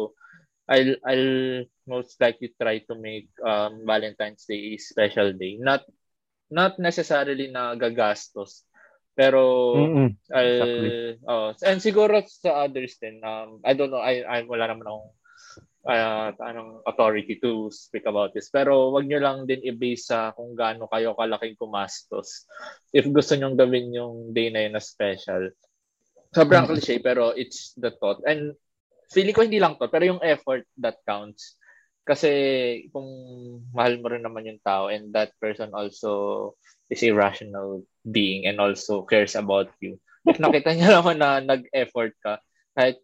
I'll, 0.69 0.95
I'll 1.03 1.65
most 1.89 2.21
likely 2.21 2.53
try 2.61 2.85
to 2.85 2.95
make 2.95 3.33
um, 3.41 3.89
Valentine's 3.89 4.45
Day 4.45 4.77
a 4.77 4.79
special 4.79 5.33
day. 5.33 5.57
Not 5.57 5.89
not 6.53 6.77
necessarily 6.77 7.49
na 7.49 7.77
gagastos. 7.77 8.69
Pero 9.19 9.75
mm-hmm. 9.75 10.09
exactly. 10.31 11.19
uh, 11.27 11.51
and 11.67 11.83
siguro 11.83 12.23
sa 12.29 12.71
others 12.71 13.03
din 13.03 13.19
um 13.27 13.59
I 13.67 13.75
don't 13.75 13.91
know 13.91 13.99
I 13.99 14.23
I 14.23 14.47
wala 14.47 14.71
naman 14.71 14.87
akong 14.87 15.11
uh, 15.91 16.31
anong 16.39 16.87
authority 16.87 17.35
to 17.43 17.67
speak 17.75 18.07
about 18.07 18.31
this. 18.31 18.47
Pero 18.47 18.95
wag 18.95 19.11
niyo 19.11 19.19
lang 19.19 19.49
din 19.51 19.65
i-base 19.67 20.15
sa 20.15 20.31
kung 20.39 20.55
gaano 20.55 20.87
kayo 20.87 21.19
kalaking 21.19 21.59
kumastos. 21.59 22.47
If 22.95 23.11
gusto 23.11 23.35
niyo 23.35 23.59
gawin 23.59 23.91
yung 23.91 24.31
day 24.31 24.55
na 24.55 24.71
yun 24.71 24.79
na 24.79 24.83
special. 24.85 25.51
Sobrang 26.31 26.71
mm-hmm. 26.71 26.79
cliche 26.79 27.03
pero 27.03 27.35
it's 27.35 27.75
the 27.75 27.91
thought. 27.99 28.23
And 28.23 28.55
feeling 29.09 29.35
ko 29.35 29.45
hindi 29.45 29.61
lang 29.61 29.77
to 29.77 29.89
pero 29.89 30.05
yung 30.05 30.23
effort 30.25 30.65
that 30.77 31.01
counts. 31.05 31.57
Kasi 32.09 32.31
kung 32.89 33.05
mahal 33.77 34.01
mo 34.01 34.09
rin 34.09 34.25
naman 34.25 34.49
yung 34.49 34.63
tao 34.65 34.89
and 34.89 35.13
that 35.13 35.37
person 35.37 35.77
also 35.77 36.53
is 36.89 37.05
a 37.05 37.13
rational 37.13 37.85
being 38.09 38.49
and 38.49 38.57
also 38.57 39.05
cares 39.05 39.37
about 39.37 39.69
you. 39.85 40.01
If 40.25 40.41
nakita 40.45 40.73
niya 40.73 41.01
naman 41.01 41.21
na 41.21 41.45
nag-effort 41.45 42.17
ka, 42.25 42.41
kahit 42.73 42.97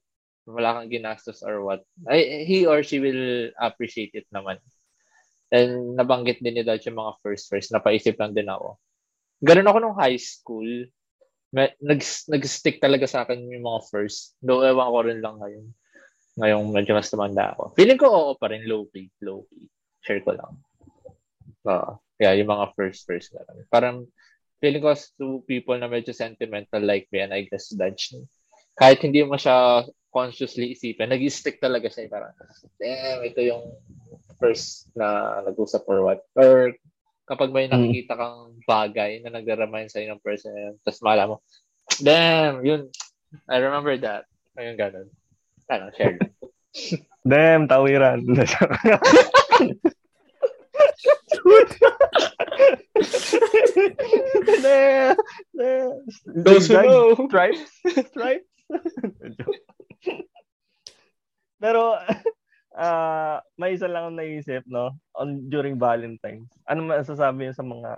wala 0.49 0.81
kang 0.81 0.93
ginastos 0.93 1.45
or 1.45 1.61
what, 1.65 1.85
ay, 2.09 2.45
he 2.49 2.65
or 2.65 2.81
she 2.81 3.01
will 3.01 3.53
appreciate 3.61 4.13
it 4.17 4.29
naman. 4.33 4.61
And 5.53 5.97
nabanggit 5.97 6.41
din 6.41 6.57
ni 6.57 6.65
Dad 6.65 6.81
yung 6.85 6.97
mga 6.97 7.21
first 7.21 7.53
first, 7.53 7.73
napaisip 7.73 8.17
lang 8.17 8.33
din 8.33 8.49
ako. 8.49 8.81
Ganun 9.45 9.69
ako 9.69 9.79
nung 9.81 10.01
high 10.01 10.21
school. 10.21 10.89
May, 11.53 11.71
nag, 11.79 12.01
nag-stick 12.29 12.81
talaga 12.81 13.05
sa 13.05 13.23
akin 13.25 13.53
yung 13.53 13.65
mga 13.65 13.81
first. 13.93 14.35
Though 14.41 14.65
ewan 14.65 14.91
ko 14.91 14.99
rin 15.05 15.21
lang 15.21 15.37
ngayon. 15.39 15.67
Ngayong 16.35 16.67
medyo 16.75 16.93
mas 16.99 17.11
tumanda 17.11 17.55
ako. 17.55 17.75
Feeling 17.79 17.99
ko 17.99 18.11
oo 18.11 18.33
pa 18.35 18.51
rin, 18.51 18.67
low 18.67 18.91
key, 18.91 19.07
low 19.23 19.47
key. 19.51 19.71
Share 20.03 20.23
ko 20.23 20.35
lang. 20.35 20.53
Uh, 21.65 21.97
yeah, 22.19 22.35
yung 22.35 22.51
mga 22.51 22.75
first 22.75 23.07
first 23.07 23.33
na 23.33 23.47
lang. 23.47 23.65
Parang 23.71 23.97
feeling 24.59 24.83
ko 24.83 24.93
to 25.21 25.47
people 25.47 25.79
na 25.79 25.87
medyo 25.87 26.11
sentimental 26.11 26.83
like 26.83 27.07
me 27.15 27.23
and 27.23 27.33
I 27.33 27.47
guess 27.47 27.71
Dutch. 27.71 28.17
Kahit 28.75 29.05
hindi 29.07 29.23
mo 29.23 29.39
siya 29.39 29.87
consciously 30.11 30.75
isipin, 30.75 31.11
nag-stick 31.11 31.59
talaga 31.59 31.91
siya. 31.91 32.11
Parang, 32.11 32.35
damn, 32.79 33.23
ito 33.27 33.41
yung 33.43 33.65
first 34.39 34.91
na 34.95 35.41
nag-usap 35.47 35.83
or 35.87 36.07
what. 36.07 36.21
Or 36.35 36.75
kapag 37.27 37.51
may 37.55 37.67
hmm. 37.67 37.75
nakikita 37.75 38.15
kang 38.19 38.59
bagay 38.67 39.23
na 39.23 39.35
nag-remind 39.35 39.89
sa'yo 39.89 40.13
ng 40.13 40.23
person 40.23 40.53
tapos 40.85 41.01
mala 41.03 41.25
mo, 41.31 41.37
damn, 42.03 42.63
yun, 42.63 42.91
I 43.51 43.59
remember 43.59 43.97
that. 44.03 44.29
Ayun, 44.55 44.79
ganun. 44.79 45.09
Ano, 45.71 45.91
share. 45.97 46.19
Damn, 47.25 47.69
tawiran. 47.69 48.21
Those 56.27 56.69
who 56.69 56.75
know. 56.75 57.15
Stripes? 57.29 57.71
Stripes? 58.13 58.49
Pero, 61.65 61.97
uh, 62.77 63.37
may 63.61 63.73
isa 63.73 63.89
lang 63.89 64.13
akong 64.13 64.19
naisip, 64.21 64.63
no? 64.69 65.01
On, 65.17 65.49
during 65.49 65.81
Valentine's. 65.81 66.53
Ano 66.69 66.85
masasabi 66.85 67.49
niyo 67.49 67.55
sa 67.57 67.65
mga 67.65 67.91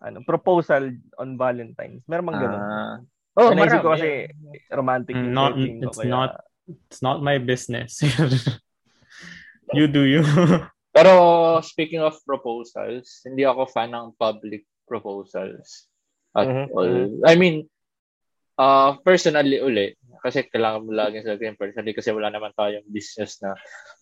ano, 0.00 0.24
proposal 0.24 0.96
on 1.20 1.36
Valentine's? 1.36 2.00
Meron 2.08 2.32
bang 2.32 2.40
ganun? 2.40 2.62
Uh, 2.64 2.96
oh, 3.36 3.52
marami. 3.52 3.84
ko 3.84 3.92
kasi 3.92 4.32
romantic 4.72 5.12
mm, 5.12 5.28
not, 5.28 5.52
it's 5.60 6.00
kaya... 6.00 6.08
not 6.08 6.30
it's 6.66 7.02
not 7.02 7.22
my 7.22 7.38
business. 7.38 8.02
you 9.76 9.86
do 9.86 10.02
you. 10.02 10.22
Pero 10.96 11.12
speaking 11.60 12.00
of 12.00 12.16
proposals, 12.24 13.20
hindi 13.26 13.44
ako 13.44 13.68
fan 13.68 13.92
ng 13.92 14.16
public 14.16 14.64
proposals 14.88 15.90
at 16.32 16.48
mm-hmm. 16.48 16.72
all. 16.72 16.94
I 17.28 17.36
mean, 17.36 17.68
uh, 18.56 18.96
personally 19.04 19.60
uli, 19.60 19.92
kasi 20.24 20.48
kailangan 20.48 20.88
mo 20.88 20.96
lagi 20.96 21.20
sa 21.20 21.36
akin 21.36 21.54
personally 21.60 21.92
kasi 21.92 22.10
wala 22.16 22.32
naman 22.32 22.50
tayong 22.56 22.88
business 22.88 23.36
na 23.44 23.52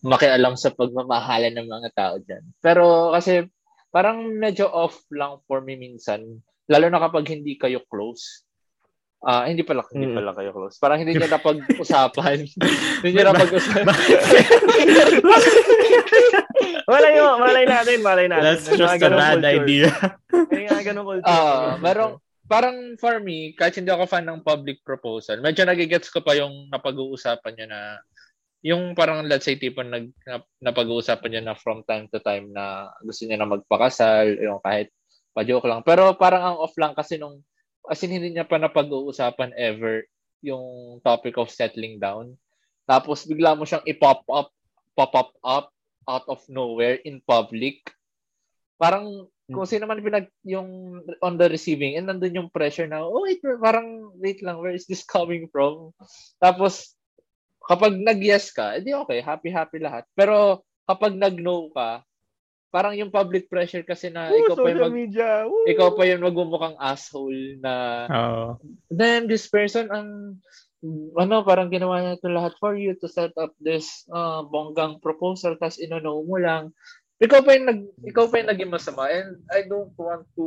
makialam 0.07 0.55
sa 0.55 0.70
pagmamahalan 0.70 1.59
ng 1.59 1.68
mga 1.68 1.90
tao 1.98 2.14
dyan. 2.22 2.44
Pero 2.62 3.11
kasi 3.11 3.42
parang 3.90 4.31
medyo 4.31 4.70
off 4.70 5.03
lang 5.11 5.42
for 5.50 5.62
me 5.62 5.74
minsan, 5.74 6.22
lalo 6.70 6.87
na 6.88 7.03
kapag 7.03 7.27
hindi 7.27 7.59
kayo 7.59 7.83
close. 7.90 8.46
Ah, 9.24 9.42
uh, 9.42 9.44
hindi 9.48 9.64
pala 9.64 9.80
hindi 9.88 10.12
mm. 10.12 10.16
pala 10.20 10.30
kayo 10.37 10.50
close. 10.52 10.76
Parang 10.76 11.00
hindi 11.00 11.16
niya 11.16 11.32
napag-usapan. 11.40 12.38
hindi 13.00 13.10
niya 13.10 13.32
napag-usapan. 13.32 13.88
malay 16.92 17.12
mo, 17.16 17.40
malay 17.40 17.64
natin, 17.64 17.98
malay 18.04 18.26
natin. 18.28 18.44
That's 18.44 18.68
just 18.68 19.00
a 19.00 19.08
bad 19.08 19.40
culture. 19.40 19.64
idea. 19.64 19.90
Kaya 20.28 20.76
ganun 20.84 21.04
culture. 21.08 21.28
Ah, 21.32 21.40
uh, 21.40 21.80
merong 21.80 22.20
parang 22.44 22.76
for 23.00 23.16
me, 23.24 23.56
kahit 23.56 23.80
hindi 23.80 23.88
ako 23.88 24.04
fan 24.04 24.28
ng 24.28 24.44
public 24.44 24.84
proposal, 24.84 25.40
medyo 25.40 25.64
nagigets 25.64 26.12
ko 26.12 26.20
pa 26.20 26.37
yung 26.37 26.68
napag-uusapan 26.68 27.52
niya 27.56 27.66
na 27.72 27.80
yung 28.64 28.96
parang 28.96 29.28
let's 29.28 29.44
say 29.44 29.60
tipo 29.60 29.84
nag 29.84 30.08
napag-uusapan 30.60 31.28
niya 31.32 31.42
na 31.44 31.56
from 31.56 31.84
time 31.84 32.08
to 32.08 32.20
time 32.20 32.48
na 32.52 32.88
gusto 33.04 33.24
niya 33.24 33.40
na 33.40 33.48
magpakasal, 33.48 34.37
yung 34.40 34.60
kahit 34.60 34.92
pa-joke 35.32 35.68
lang. 35.68 35.80
Pero 35.84 36.12
parang 36.16 36.42
ang 36.44 36.56
off 36.60 36.76
lang 36.76 36.92
kasi 36.92 37.16
nung 37.16 37.40
as 37.88 38.01
in 38.05 38.12
hindi 38.12 38.33
niya 38.33 38.49
pa 38.49 38.57
napag-uusapan 38.57 39.53
ever 39.57 40.05
yung 40.44 40.99
topic 41.01 41.37
of 41.40 41.53
settling 41.53 41.97
down. 42.01 42.37
Tapos 42.85 43.25
bigla 43.25 43.57
mo 43.57 43.64
siyang 43.64 43.85
i-pop 43.88 44.25
up, 44.29 44.53
pop 44.92 45.12
up 45.16 45.31
up 45.40 45.66
out 46.05 46.27
of 46.29 46.44
nowhere 46.53 47.01
in 47.05 47.25
public. 47.25 47.81
Parang 48.77 49.29
kung 49.53 49.68
sino 49.68 49.85
man 49.85 50.01
pinag 50.01 50.33
yung 50.40 51.01
on 51.20 51.37
the 51.37 51.44
receiving 51.53 52.01
and 52.01 52.09
nandun 52.09 52.33
yung 52.33 52.49
pressure 52.49 52.88
na 52.88 53.05
oh 53.05 53.29
wait 53.29 53.44
parang 53.61 54.09
wait 54.16 54.40
lang 54.40 54.57
where 54.57 54.73
is 54.73 54.88
this 54.88 55.05
coming 55.16 55.44
from 55.53 55.92
tapos 56.40 56.97
kapag 57.68 57.92
nag-yes 57.92 58.49
ka 58.49 58.81
edi 58.81 58.97
okay 58.97 59.20
happy 59.20 59.53
happy 59.53 59.77
lahat 59.77 60.09
pero 60.16 60.64
kapag 60.88 61.12
nag-no 61.12 61.68
ka 61.77 62.01
parang 62.74 62.98
yung 62.98 63.14
public 63.14 63.46
pressure 63.46 63.87
kasi 63.87 64.10
na 64.10 64.34
Ooh, 64.34 64.50
ikaw 64.50 64.58
pa 64.58 64.74
yung 64.74 64.82
mag, 64.82 64.98
media. 64.98 65.46
Ikaw 65.46 65.88
pa 65.94 66.02
yung 66.10 66.26
magmumukhang 66.26 66.74
asshole 66.82 67.62
na 67.62 67.74
oh. 68.10 68.58
then 68.90 69.30
this 69.30 69.46
person 69.46 69.87
ang 69.94 70.42
ano 71.14 71.46
parang 71.46 71.70
ginawa 71.70 72.02
niya 72.02 72.18
ito 72.18 72.28
lahat 72.28 72.58
for 72.58 72.74
you 72.74 72.98
to 72.98 73.06
set 73.06 73.30
up 73.38 73.54
this 73.62 74.02
uh, 74.10 74.42
bonggang 74.42 74.98
proposal 74.98 75.54
tas 75.56 75.80
inono 75.80 76.20
mo 76.26 76.37
lang 76.37 76.74
ikaw 77.22 77.40
pa 77.40 77.56
yung 77.56 77.66
nag 77.70 77.80
ikaw 78.04 78.28
pa 78.28 78.42
yung 78.42 78.50
naging 78.52 78.74
masama 78.74 79.08
and 79.08 79.40
I 79.48 79.64
don't 79.64 79.94
want 79.96 80.28
to 80.37 80.46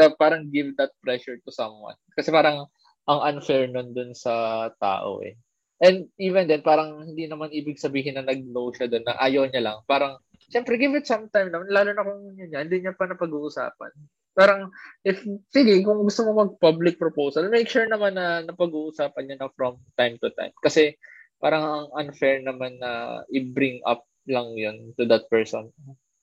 uh, 0.00 0.10
parang 0.18 0.50
give 0.50 0.74
that 0.74 0.90
pressure 1.04 1.38
to 1.38 1.50
someone 1.54 1.94
kasi 2.18 2.34
parang 2.34 2.66
ang 3.06 3.20
unfair 3.36 3.70
nun 3.70 3.94
dun 3.94 4.10
sa 4.10 4.66
tao 4.82 5.22
eh 5.22 5.38
and 5.78 6.10
even 6.18 6.50
then 6.50 6.62
parang 6.62 7.06
hindi 7.06 7.30
naman 7.30 7.54
ibig 7.54 7.78
sabihin 7.78 8.18
na 8.18 8.26
nag-no 8.26 8.74
siya 8.74 8.90
doon 8.90 9.04
na 9.06 9.14
ayaw 9.22 9.46
niya 9.46 9.62
lang 9.62 9.78
parang 9.86 10.18
Siyempre, 10.48 10.80
give 10.80 10.96
it 10.96 11.04
some 11.04 11.28
time 11.28 11.52
naman. 11.52 11.68
Lalo 11.68 11.92
na 11.92 12.04
kung 12.04 12.32
yun 12.32 12.48
yan, 12.48 12.64
hindi 12.66 12.80
niya 12.80 12.96
pa 12.96 13.04
napag-uusapan. 13.04 13.92
Parang, 14.32 14.72
if, 15.04 15.20
sige, 15.52 15.84
kung 15.84 16.00
gusto 16.00 16.24
mo 16.24 16.48
mag-public 16.48 16.96
proposal, 16.96 17.52
make 17.52 17.68
sure 17.68 17.84
naman 17.84 18.16
na 18.16 18.40
napag-uusapan 18.40 19.28
niya 19.28 19.36
na 19.44 19.52
from 19.52 19.76
time 20.00 20.16
to 20.24 20.32
time. 20.32 20.56
Kasi, 20.64 20.96
parang 21.36 21.62
ang 21.62 21.86
unfair 22.00 22.40
naman 22.40 22.80
na 22.80 23.20
i-bring 23.28 23.84
up 23.84 24.08
lang 24.24 24.56
yun 24.56 24.96
to 24.96 25.04
that 25.04 25.28
person 25.28 25.68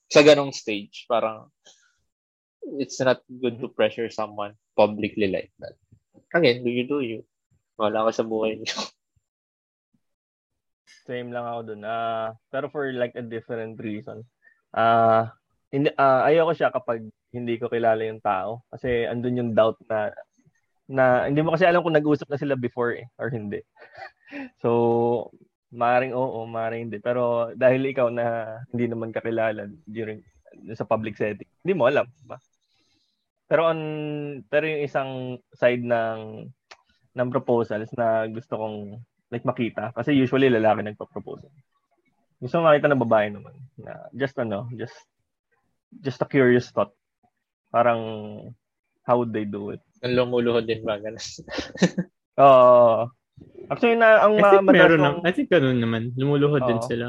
sa 0.10 0.26
ganong 0.26 0.56
stage. 0.58 1.06
Parang, 1.06 1.54
it's 2.82 2.98
not 2.98 3.22
good 3.30 3.62
to 3.62 3.70
pressure 3.70 4.10
someone 4.10 4.58
publicly 4.74 5.30
like 5.30 5.54
that. 5.62 5.78
Again, 6.34 6.66
do 6.66 6.74
you 6.74 6.90
do 6.90 7.06
you? 7.06 7.22
Wala 7.78 8.10
ka 8.10 8.12
sa 8.12 8.26
buhay 8.26 8.58
niyo. 8.58 8.74
Same 11.06 11.30
lang 11.30 11.46
ako 11.46 11.60
dun. 11.74 11.82
Uh, 11.86 12.34
pero 12.50 12.66
for 12.70 12.90
like 12.94 13.14
a 13.14 13.22
different 13.22 13.78
reason. 13.78 14.26
Uh, 14.74 15.30
hindi, 15.70 15.94
uh, 15.96 16.26
ayoko 16.26 16.54
siya 16.58 16.74
kapag 16.74 17.06
hindi 17.30 17.62
ko 17.62 17.70
kilala 17.70 18.02
yung 18.06 18.22
tao. 18.22 18.66
Kasi 18.74 19.06
andun 19.06 19.40
yung 19.40 19.52
doubt 19.54 19.78
na 19.86 20.10
na 20.86 21.26
hindi 21.26 21.42
mo 21.42 21.54
kasi 21.54 21.66
alam 21.66 21.82
kung 21.82 21.98
nag-usap 21.98 22.30
na 22.30 22.38
sila 22.38 22.54
before 22.54 22.94
eh, 22.94 23.06
or 23.18 23.34
hindi. 23.34 23.62
so, 24.62 25.30
maring 25.74 26.14
oo, 26.14 26.46
maring 26.46 26.90
hindi. 26.90 26.98
Pero 27.02 27.54
dahil 27.58 27.90
ikaw 27.90 28.10
na 28.14 28.58
hindi 28.70 28.86
naman 28.90 29.10
kakilala 29.10 29.66
during 29.90 30.22
sa 30.74 30.88
public 30.88 31.18
setting, 31.18 31.50
hindi 31.66 31.74
mo 31.74 31.90
alam. 31.90 32.06
Ba? 32.26 32.38
Pero 33.46 33.70
on 33.70 33.82
pero 34.50 34.66
yung 34.66 34.84
isang 34.86 35.12
side 35.54 35.84
ng 35.86 36.50
ng 37.16 37.30
proposals 37.32 37.92
na 37.94 38.26
gusto 38.30 38.58
kong 38.58 38.78
like 39.32 39.46
makita. 39.46 39.94
Kasi 39.96 40.14
usually 40.14 40.50
lalaki 40.52 40.86
nagpa-propose. 40.86 41.48
Gusto 42.42 42.62
makita 42.62 42.92
ng 42.92 43.04
babae 43.04 43.28
naman. 43.32 43.56
Na 43.80 44.12
just 44.14 44.36
ano, 44.38 44.70
just 44.76 44.96
just 46.04 46.22
a 46.22 46.28
curious 46.28 46.70
thought. 46.70 46.92
Parang 47.72 48.02
how 49.06 49.22
would 49.22 49.32
they 49.32 49.46
do 49.46 49.72
it? 49.72 49.82
Ang 50.04 50.18
lumuluhod 50.18 50.68
din 50.68 50.84
ba? 50.84 51.00
Oo. 52.42 52.42
uh, 52.42 53.00
actually, 53.72 53.96
na, 53.96 54.26
ang 54.26 54.42
I 54.42 54.44
think 54.60 54.68
meron 54.70 55.00
kong, 55.00 55.18
na, 55.24 55.30
I 55.30 55.34
think 55.34 55.50
ganun 55.50 55.80
naman. 55.80 56.12
Lumuluhod 56.18 56.66
uh, 56.66 56.68
din 56.68 56.82
sila. 56.84 57.08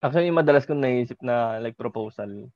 Actually, 0.00 0.30
madalas 0.30 0.64
kong 0.64 0.80
naisip 0.80 1.18
na 1.20 1.58
like 1.58 1.76
proposal. 1.76 2.48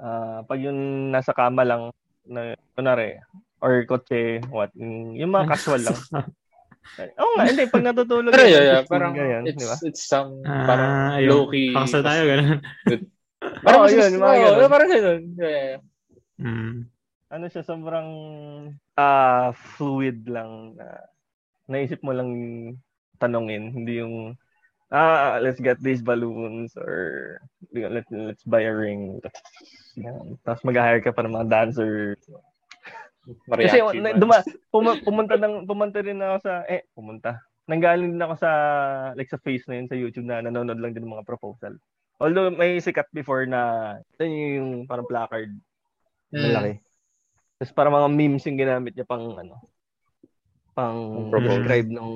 Uh, 0.00 0.40
pag 0.48 0.62
yung 0.62 1.12
nasa 1.12 1.36
kama 1.36 1.66
lang, 1.66 1.92
na, 2.24 2.56
kunwari, 2.72 3.20
or 3.60 3.84
kotse, 3.84 4.40
what, 4.48 4.72
yung 4.78 5.34
mga 5.34 5.50
casual 5.50 5.82
lang. 5.84 5.98
Oo 7.00 7.22
oh, 7.22 7.32
nga, 7.38 7.44
hindi. 7.46 7.64
Pag 7.70 7.84
natutulog. 7.86 8.32
Pero 8.34 8.46
yeah, 8.50 8.82
parang 8.84 9.12
ganyan, 9.14 9.46
it's, 9.46 9.60
diba? 9.60 9.76
it's 9.86 10.02
some, 10.04 10.42
ah, 10.42 10.66
parang 10.66 10.92
low-key. 11.22 11.72
Pakasal 11.72 12.02
tayo, 12.02 12.22
gano'n. 12.26 12.58
parang 13.64 13.80
oh, 13.80 13.88
yun, 13.88 14.12
mga 14.18 14.36
ganun. 14.36 14.58
Oh, 14.58 14.70
parang 14.72 14.90
ganun. 14.90 15.22
Yeah. 15.38 15.78
Mm. 16.40 16.76
Ano 17.30 17.44
siya, 17.46 17.62
sobrang 17.62 18.08
uh, 18.98 19.48
fluid 19.78 20.26
lang 20.26 20.74
na 20.74 20.88
naisip 21.70 22.02
mo 22.02 22.10
lang 22.10 22.30
tanongin, 23.22 23.70
hindi 23.70 24.02
yung 24.02 24.34
ah, 24.90 25.38
let's 25.38 25.62
get 25.62 25.78
these 25.78 26.02
balloons 26.02 26.74
or 26.74 27.38
let, 27.70 28.04
let's 28.10 28.42
buy 28.42 28.66
a 28.66 28.74
ring. 28.74 29.22
Yan. 29.94 30.34
Tapos 30.42 30.66
mag-hire 30.66 30.98
ka 30.98 31.14
pa 31.14 31.22
ng 31.22 31.34
mga 31.34 31.48
dancers. 31.48 32.18
Mariachi 33.48 33.80
Kasi 33.80 34.00
na, 34.00 34.10
duma, 34.16 34.42
pum- 34.70 35.02
pumunta 35.04 35.34
ng 35.38 35.64
pumunta 35.66 35.98
rin 36.02 36.20
ako 36.20 36.36
sa 36.42 36.52
eh 36.66 36.86
pumunta. 36.94 37.40
Nanggaling 37.70 38.16
din 38.16 38.24
ako 38.24 38.34
sa 38.40 38.50
like 39.14 39.30
sa 39.30 39.40
face 39.40 39.64
na 39.70 39.78
yun 39.78 39.88
sa 39.90 39.98
YouTube 39.98 40.26
na 40.26 40.42
nanonood 40.42 40.78
lang 40.82 40.92
din 40.92 41.06
ng 41.06 41.14
mga 41.18 41.28
proposal. 41.28 41.78
Although 42.20 42.52
may 42.52 42.76
sikat 42.82 43.08
before 43.14 43.48
na 43.48 43.94
ito 44.02 44.22
yung 44.26 44.84
parang 44.84 45.08
placard. 45.08 45.54
Mm. 46.34 46.42
Malaki. 46.50 46.72
Tapos 47.60 47.72
para 47.76 47.88
mga 47.92 48.08
memes 48.12 48.44
yung 48.48 48.58
ginamit 48.60 48.92
niya 48.96 49.06
pang 49.08 49.36
ano 49.36 49.60
pang 50.74 51.28
describe 51.34 51.90
ng 51.90 52.10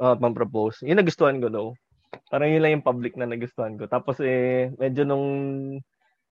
uh, 0.00 0.16
pang 0.18 0.34
propose. 0.34 0.82
Yung 0.82 0.98
nagustuhan 0.98 1.38
ko 1.38 1.48
daw. 1.52 1.66
Parang 2.26 2.50
yun 2.50 2.62
lang 2.62 2.74
yung 2.78 2.86
public 2.86 3.14
na 3.14 3.28
nagustuhan 3.28 3.78
ko. 3.78 3.86
Tapos 3.86 4.18
eh 4.18 4.74
medyo 4.78 5.06
nung 5.06 5.26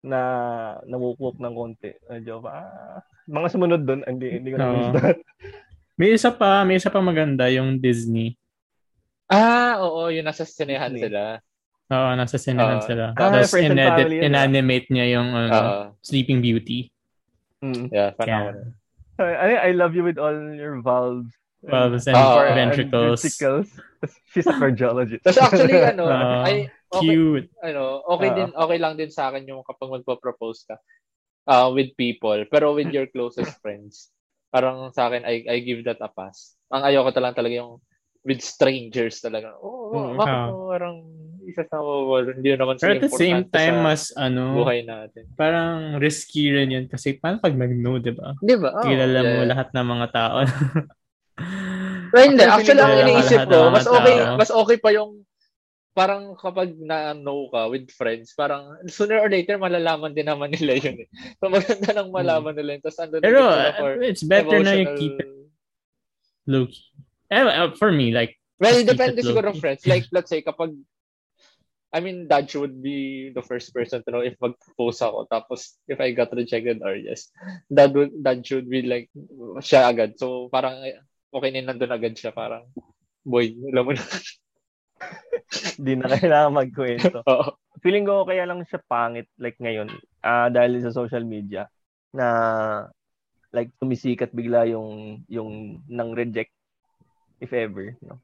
na 0.08 0.22
nawukwok 0.88 1.38
ng 1.38 1.54
konti. 1.54 1.92
Medyo 2.08 2.40
ah, 2.48 3.04
mga 3.28 3.48
sumunod 3.52 3.82
doon, 3.84 4.02
hindi, 4.08 4.28
hindi 4.40 4.50
ko 4.56 4.58
na 4.58 4.68
no. 4.72 4.96
May 6.00 6.14
isa 6.14 6.30
pa, 6.30 6.62
may 6.62 6.78
isa 6.78 6.94
pa 6.94 7.02
maganda, 7.02 7.50
yung 7.50 7.82
Disney. 7.82 8.38
Ah, 9.26 9.82
oo, 9.82 10.14
yung 10.14 10.30
nasa 10.30 10.46
sinehan 10.46 10.94
Disney. 10.94 11.10
sila. 11.10 11.42
Oo, 11.90 12.10
nasa 12.14 12.38
sinehan 12.38 12.80
uh, 12.80 12.86
sila. 12.86 13.06
Ah, 13.18 13.34
Tapos 13.34 13.50
in-edit, 13.58 14.22
in-animate 14.22 14.88
niya 14.94 15.18
yung 15.18 15.34
uh, 15.34 15.50
uh, 15.50 15.84
Sleeping 16.06 16.38
Beauty. 16.46 16.94
Mm. 17.66 17.90
Yeah, 17.90 18.14
panahon. 18.14 18.78
Yeah. 19.18 19.34
I, 19.42 19.50
I 19.68 19.72
love 19.74 19.98
you 19.98 20.06
with 20.06 20.22
all 20.22 20.38
your 20.54 20.78
valves. 20.86 21.34
Valves 21.66 22.06
and 22.06 22.14
uh, 22.14 22.54
ventricles. 22.54 23.26
And 23.26 23.34
ventricles. 23.34 23.68
She's 24.32 24.46
a 24.46 24.54
cardiologist. 24.54 25.26
Tapos 25.26 25.42
actually, 25.42 25.82
ano, 25.82 26.06
uh, 26.06 26.46
I, 26.50 26.70
okay, 26.92 27.08
cute. 27.08 27.50
Ano, 27.64 28.04
okay 28.06 28.30
uh, 28.32 28.36
din, 28.36 28.50
okay 28.54 28.78
lang 28.78 28.94
din 28.96 29.12
sa 29.12 29.32
akin 29.32 29.44
yung 29.48 29.64
kapag 29.64 29.92
magpo-propose 29.92 30.68
ka 30.68 30.76
uh, 31.48 31.70
with 31.72 31.96
people, 31.96 32.38
pero 32.52 32.76
with 32.76 32.92
your 32.92 33.08
closest 33.10 33.56
friends. 33.64 34.12
Parang 34.48 34.92
sa 34.96 35.12
akin, 35.12 35.28
I, 35.28 35.44
I 35.48 35.58
give 35.60 35.84
that 35.88 36.00
a 36.00 36.08
pass. 36.08 36.56
Ang 36.72 36.88
ayoko 36.88 37.12
talaga 37.12 37.44
talaga 37.44 37.60
yung 37.60 37.84
with 38.28 38.44
strangers 38.44 39.24
talaga. 39.24 39.56
Oh, 39.64 39.92
mm, 39.96 40.20
bakit 40.20 40.40
uh, 40.52 40.68
parang 40.68 40.98
isasama 41.48 41.92
mo? 42.04 42.20
Hindi 42.20 42.50
naman 42.56 42.76
Pero 42.76 43.00
at 43.00 43.04
the 43.08 43.16
same 43.16 43.44
time, 43.48 43.76
mas 43.84 44.12
ano, 44.20 44.60
buhay 44.60 44.84
natin. 44.84 45.32
Parang 45.40 45.96
risky 46.00 46.52
rin 46.52 46.72
yun 46.72 46.86
kasi 46.92 47.16
paano 47.16 47.40
pag 47.40 47.56
mag-no, 47.56 48.00
di 48.04 48.12
ba? 48.12 48.36
Di 48.44 48.56
ba? 48.60 48.76
Oh, 48.76 48.84
Kilala 48.84 49.20
yeah. 49.24 49.32
mo 49.32 49.40
lahat 49.48 49.68
ng 49.72 49.88
mga 49.88 50.08
tao. 50.12 50.38
Well, 52.08 52.24
hindi. 52.24 52.44
Actually, 52.44 52.84
ang 52.84 52.96
iniisip 53.04 53.52
ko, 53.52 53.68
mas 53.68 53.88
okay, 53.88 54.16
mas 54.40 54.52
okay 54.52 54.78
pa 54.80 54.90
yung 54.96 55.27
parang 55.98 56.38
kapag 56.38 56.78
na-know 56.78 57.50
ka 57.50 57.66
with 57.74 57.90
friends, 57.90 58.38
parang 58.38 58.78
sooner 58.86 59.18
or 59.18 59.34
later 59.34 59.58
malalaman 59.58 60.14
din 60.14 60.30
naman 60.30 60.54
nila 60.54 60.78
yun 60.78 61.02
eh. 61.02 61.10
So 61.42 61.50
maganda 61.50 61.90
lang 61.90 62.14
malaman 62.14 62.54
nila 62.54 62.78
yun. 62.78 62.84
Tapos 62.86 63.02
andun 63.02 63.26
Pero 63.26 63.42
for 63.82 63.98
it's 64.06 64.22
better 64.22 64.62
emotional... 64.62 64.78
na 64.78 64.78
you 64.78 64.88
keep 65.02 65.16
it 65.18 65.32
low 66.46 66.70
key. 66.70 66.86
Eh, 67.34 67.74
for 67.82 67.90
me, 67.90 68.14
like 68.14 68.38
Well, 68.58 68.82
depende 68.82 69.22
siguro 69.22 69.54
ng 69.54 69.62
friends. 69.62 69.86
Like, 69.86 70.10
let's 70.10 70.34
say, 70.34 70.42
kapag 70.42 70.74
I 71.94 72.04
mean, 72.04 72.28
Dad 72.28 72.52
would 72.60 72.84
be 72.84 73.32
the 73.32 73.42
first 73.46 73.72
person 73.72 74.04
to 74.04 74.12
know 74.12 74.20
if 74.20 74.36
mag-propose 74.44 75.00
ako. 75.00 75.24
Tapos, 75.32 75.80
if 75.88 76.04
I 76.04 76.12
got 76.12 76.36
rejected 76.36 76.84
or 76.84 76.98
yes, 77.00 77.32
Dad 77.72 77.96
would, 77.96 78.12
Dad 78.20 78.44
should 78.44 78.68
be 78.68 78.84
like, 78.84 79.08
siya 79.64 79.88
agad. 79.88 80.20
So, 80.20 80.52
parang, 80.52 80.84
okay 81.32 81.50
na 81.54 81.72
nandun 81.72 81.96
agad 81.96 82.20
siya. 82.20 82.36
Parang, 82.36 82.68
boy, 83.24 83.56
alam 83.72 83.88
mo 83.88 83.92
na. 83.96 84.04
Hindi 85.80 85.94
na 85.98 86.08
kailangan 86.12 86.54
magkwento. 86.54 87.22
Feeling 87.84 88.06
ko 88.06 88.26
kaya 88.26 88.44
lang 88.50 88.66
siya 88.66 88.82
pangit 88.90 89.30
like 89.38 89.56
ngayon 89.62 89.88
uh, 90.26 90.50
dahil 90.50 90.82
sa 90.82 90.94
social 90.94 91.24
media 91.24 91.70
na 92.12 92.28
like 93.54 93.70
tumisikat 93.78 94.34
bigla 94.34 94.66
yung 94.68 95.22
yung 95.30 95.82
nang 95.88 96.12
reject 96.18 96.52
if 97.40 97.54
ever 97.54 97.94
no? 98.02 98.18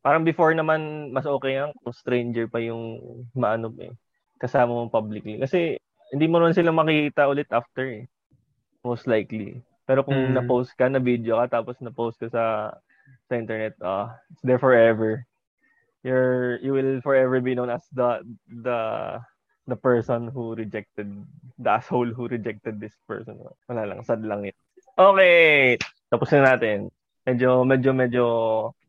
Parang 0.00 0.24
before 0.24 0.52
naman 0.56 1.12
mas 1.12 1.28
okay 1.28 1.60
yan 1.60 1.70
kung 1.84 1.94
stranger 1.94 2.48
pa 2.48 2.58
yung 2.58 2.98
maano 3.36 3.70
eh 3.78 3.94
kasama 4.40 4.72
mo 4.72 4.88
publicly. 4.88 5.36
Kasi 5.36 5.76
hindi 6.10 6.26
mo 6.26 6.40
naman 6.40 6.56
sila 6.56 6.72
makikita 6.72 7.28
ulit 7.30 7.48
after 7.52 7.86
eh 7.86 8.04
most 8.82 9.04
likely. 9.06 9.60
Pero 9.84 10.02
kung 10.02 10.16
mm. 10.16 10.34
na-post 10.34 10.72
ka 10.74 10.88
na 10.88 10.98
video 10.98 11.38
ka 11.44 11.60
tapos 11.60 11.78
na-post 11.78 12.18
ka 12.18 12.28
sa 12.32 12.44
sa 13.30 13.34
internet 13.38 13.74
uh, 13.82 14.10
it's 14.30 14.42
there 14.42 14.58
forever 14.58 15.26
you're 16.02 16.58
you 16.60 16.72
will 16.72 17.00
forever 17.00 17.40
be 17.40 17.54
known 17.54 17.70
as 17.70 17.84
the 17.92 18.24
the 18.48 19.20
the 19.68 19.76
person 19.76 20.28
who 20.32 20.56
rejected 20.56 21.06
the 21.58 21.70
asshole 21.70 22.10
who 22.10 22.26
rejected 22.26 22.80
this 22.80 22.94
person. 23.06 23.38
Wala 23.68 23.86
lang, 23.86 24.02
sad 24.02 24.24
lang 24.24 24.48
yun. 24.48 24.56
Okay, 24.98 25.78
tapos 26.10 26.32
na 26.34 26.56
natin. 26.56 26.90
Medyo 27.28 27.62
medyo 27.68 27.92
medyo 27.92 28.24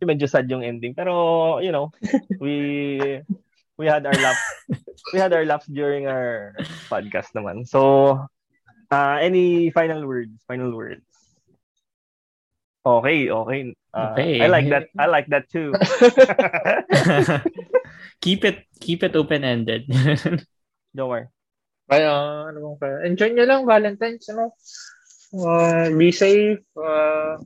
medyo 0.02 0.26
sad 0.26 0.48
yung 0.48 0.64
ending 0.64 0.96
pero 0.96 1.60
you 1.60 1.70
know, 1.70 1.92
we 2.44 3.20
we 3.76 3.86
had 3.86 4.08
our 4.08 4.16
laugh. 4.16 4.42
we 5.14 5.20
had 5.20 5.34
our 5.36 5.44
laughs 5.46 5.68
during 5.68 6.08
our 6.08 6.56
podcast 6.88 7.36
naman. 7.36 7.68
So, 7.68 8.24
uh, 8.90 9.18
any 9.20 9.70
final 9.76 10.08
words? 10.08 10.40
Final 10.48 10.72
words. 10.72 11.11
Okay, 12.82 13.30
okay. 13.30 13.62
Uh, 13.94 14.10
okay. 14.12 14.42
I 14.42 14.48
like 14.50 14.68
that. 14.74 14.90
I 14.98 15.06
like 15.06 15.28
that 15.30 15.46
too. 15.54 15.70
keep 18.26 18.42
it 18.42 18.66
keep 18.82 19.06
it 19.06 19.14
open 19.14 19.46
ended. 19.46 19.86
Don't 20.96 21.10
worry. 21.10 21.30
Kaya 21.86 22.10
ano 22.50 22.80
bang 22.82 23.14
Enjoy 23.14 23.30
niyo 23.30 23.46
lang 23.46 23.70
Valentine's 23.70 24.26
ano. 24.34 24.58
Uh, 25.30 25.94
be 25.94 26.10
safe. 26.10 26.66
Uh, 26.74 27.38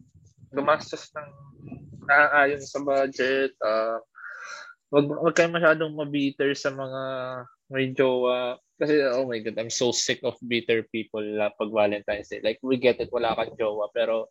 gumastos 0.55 1.11
ng 1.11 1.29
naaayon 2.07 2.63
sa 2.63 2.79
budget. 2.79 3.51
Uh, 3.59 3.99
wag 4.95 5.11
wag 5.11 5.35
kayo 5.35 5.51
masyadong 5.51 5.99
mabiter 5.99 6.55
sa 6.55 6.71
mga 6.71 7.01
may 7.69 7.91
jowa. 7.91 8.55
Kasi, 8.75 8.99
oh 9.07 9.23
my 9.23 9.39
God, 9.39 9.55
I'm 9.55 9.71
so 9.71 9.95
sick 9.95 10.19
of 10.27 10.35
bitter 10.43 10.83
people 10.91 11.23
uh, 11.39 11.51
pag 11.55 11.71
Valentine's 11.71 12.27
Day. 12.27 12.43
Like, 12.43 12.59
we 12.59 12.75
get 12.75 12.99
it, 12.99 13.07
wala 13.07 13.31
kang 13.31 13.55
jowa. 13.55 13.87
Pero, 13.95 14.27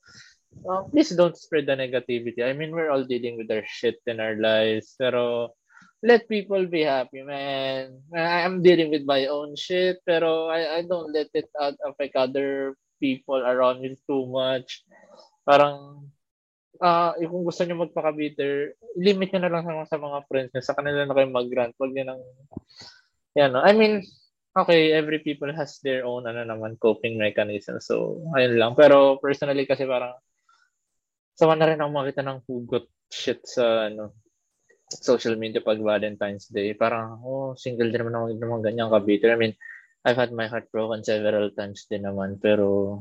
uh, 0.63 0.87
please 0.89 1.11
don't 1.11 1.37
spread 1.37 1.67
the 1.67 1.75
negativity. 1.75 2.47
I 2.47 2.55
mean, 2.55 2.71
we're 2.71 2.91
all 2.91 3.05
dealing 3.05 3.37
with 3.37 3.51
our 3.51 3.67
shit 3.67 3.99
in 4.07 4.21
our 4.21 4.39
lives. 4.39 4.95
Pero, 4.95 5.53
let 6.05 6.29
people 6.29 6.69
be 6.69 6.85
happy, 6.85 7.25
man. 7.25 7.97
I'm 8.13 8.61
dealing 8.61 8.93
with 8.93 9.09
my 9.09 9.25
own 9.25 9.57
shit, 9.57 10.05
pero 10.05 10.53
I, 10.53 10.79
I 10.79 10.81
don't 10.85 11.09
let 11.17 11.33
it 11.33 11.49
affect 11.81 12.13
other 12.13 12.77
people 13.01 13.41
around 13.41 13.81
me 13.81 13.97
too 14.05 14.29
much. 14.29 14.85
Parang, 15.49 16.05
uh, 16.77 17.17
kung 17.17 17.49
gusto 17.49 17.65
niyo 17.65 17.89
magpaka-bitter, 17.89 18.77
limit 19.01 19.33
niyo 19.33 19.41
na 19.49 19.53
lang 19.53 19.65
sa, 19.65 19.97
sa 19.97 19.99
mga 19.99 20.19
friends 20.29 20.53
niyo. 20.53 20.61
Sa 20.61 20.77
kanila 20.77 21.09
na 21.09 21.17
kayo 21.17 21.29
mag-grant. 21.33 21.73
Huwag 21.81 21.97
niyo 21.97 22.05
nang, 22.05 22.23
yan, 23.33 23.57
no? 23.57 23.65
I 23.65 23.73
mean, 23.73 24.05
okay, 24.53 24.93
every 24.93 25.25
people 25.25 25.49
has 25.57 25.81
their 25.81 26.05
own, 26.05 26.29
ano 26.29 26.45
naman, 26.45 26.77
coping 26.85 27.17
mechanism. 27.17 27.81
So, 27.81 28.21
ayun 28.37 28.61
lang. 28.61 28.73
Pero 28.77 29.17
personally 29.25 29.65
kasi 29.65 29.89
parang, 29.89 30.21
sama 31.35 31.59
na 31.59 31.67
rin 31.71 31.83
ako 31.83 31.91
makita 31.91 32.23
ng 32.23 32.39
hugot 32.47 32.87
shit 33.11 33.43
sa, 33.47 33.91
ano, 33.91 34.15
social 34.91 35.35
media 35.35 35.65
pag 35.65 35.83
Valentine's 35.83 36.47
Day. 36.51 36.75
Parang, 36.75 37.19
oh, 37.23 37.59
single 37.59 37.91
din 37.91 38.01
naman 38.03 38.15
ako 38.15 38.25
naman 38.39 38.61
ganyan 38.63 38.93
ka-bitter. 38.93 39.35
I 39.35 39.39
mean, 39.39 39.55
I've 40.05 40.21
had 40.21 40.31
my 40.31 40.47
heart 40.47 40.69
broken 40.69 41.03
several 41.03 41.51
times 41.57 41.89
din 41.89 42.05
naman. 42.05 42.39
Pero, 42.39 43.01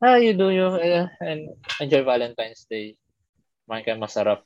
ah, 0.00 0.16
you 0.16 0.32
do 0.32 0.48
you 0.48 0.66
uh, 0.66 1.06
and 1.20 1.52
enjoy 1.78 2.02
Valentine's 2.02 2.64
Day. 2.66 2.96
Kumain 3.66 3.84
kayo 3.84 4.00
masarap. 4.00 4.42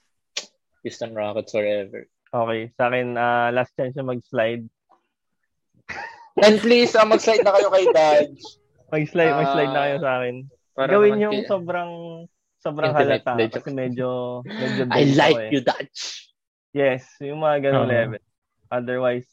Houston 0.81 1.13
Rockets 1.13 1.53
forever. 1.53 2.09
Okay. 2.33 2.73
Sa 2.81 2.89
akin, 2.89 3.15
uh, 3.15 3.53
last 3.53 3.77
chance 3.77 3.93
na 3.95 4.05
mag-slide. 4.05 4.65
And 6.41 6.57
please, 6.57 6.97
uh, 6.97 7.05
mag-slide 7.05 7.45
na 7.45 7.53
kayo 7.53 7.69
kay 7.69 7.87
Dad. 7.93 8.33
mag-slide, 8.89 9.35
uh, 9.35 9.39
mag-slide 9.45 9.73
na 9.73 9.83
kayo 9.85 9.97
sa 10.01 10.11
akin. 10.21 10.37
Gawin 10.81 11.21
yung 11.21 11.37
kay... 11.45 11.47
sobrang 11.47 11.93
sobrang 12.61 12.93
halata 12.93 13.35
kasi 13.37 13.73
medyo 13.73 14.41
medyo 14.45 14.85
I 14.93 15.09
like 15.17 15.49
eh. 15.49 15.51
you, 15.51 15.61
Dutch. 15.65 16.31
Yes, 16.71 17.09
yung 17.19 17.43
mga 17.43 17.71
ganong 17.71 17.91
uh-huh. 17.91 17.99
level. 18.15 18.23
Otherwise, 18.71 19.27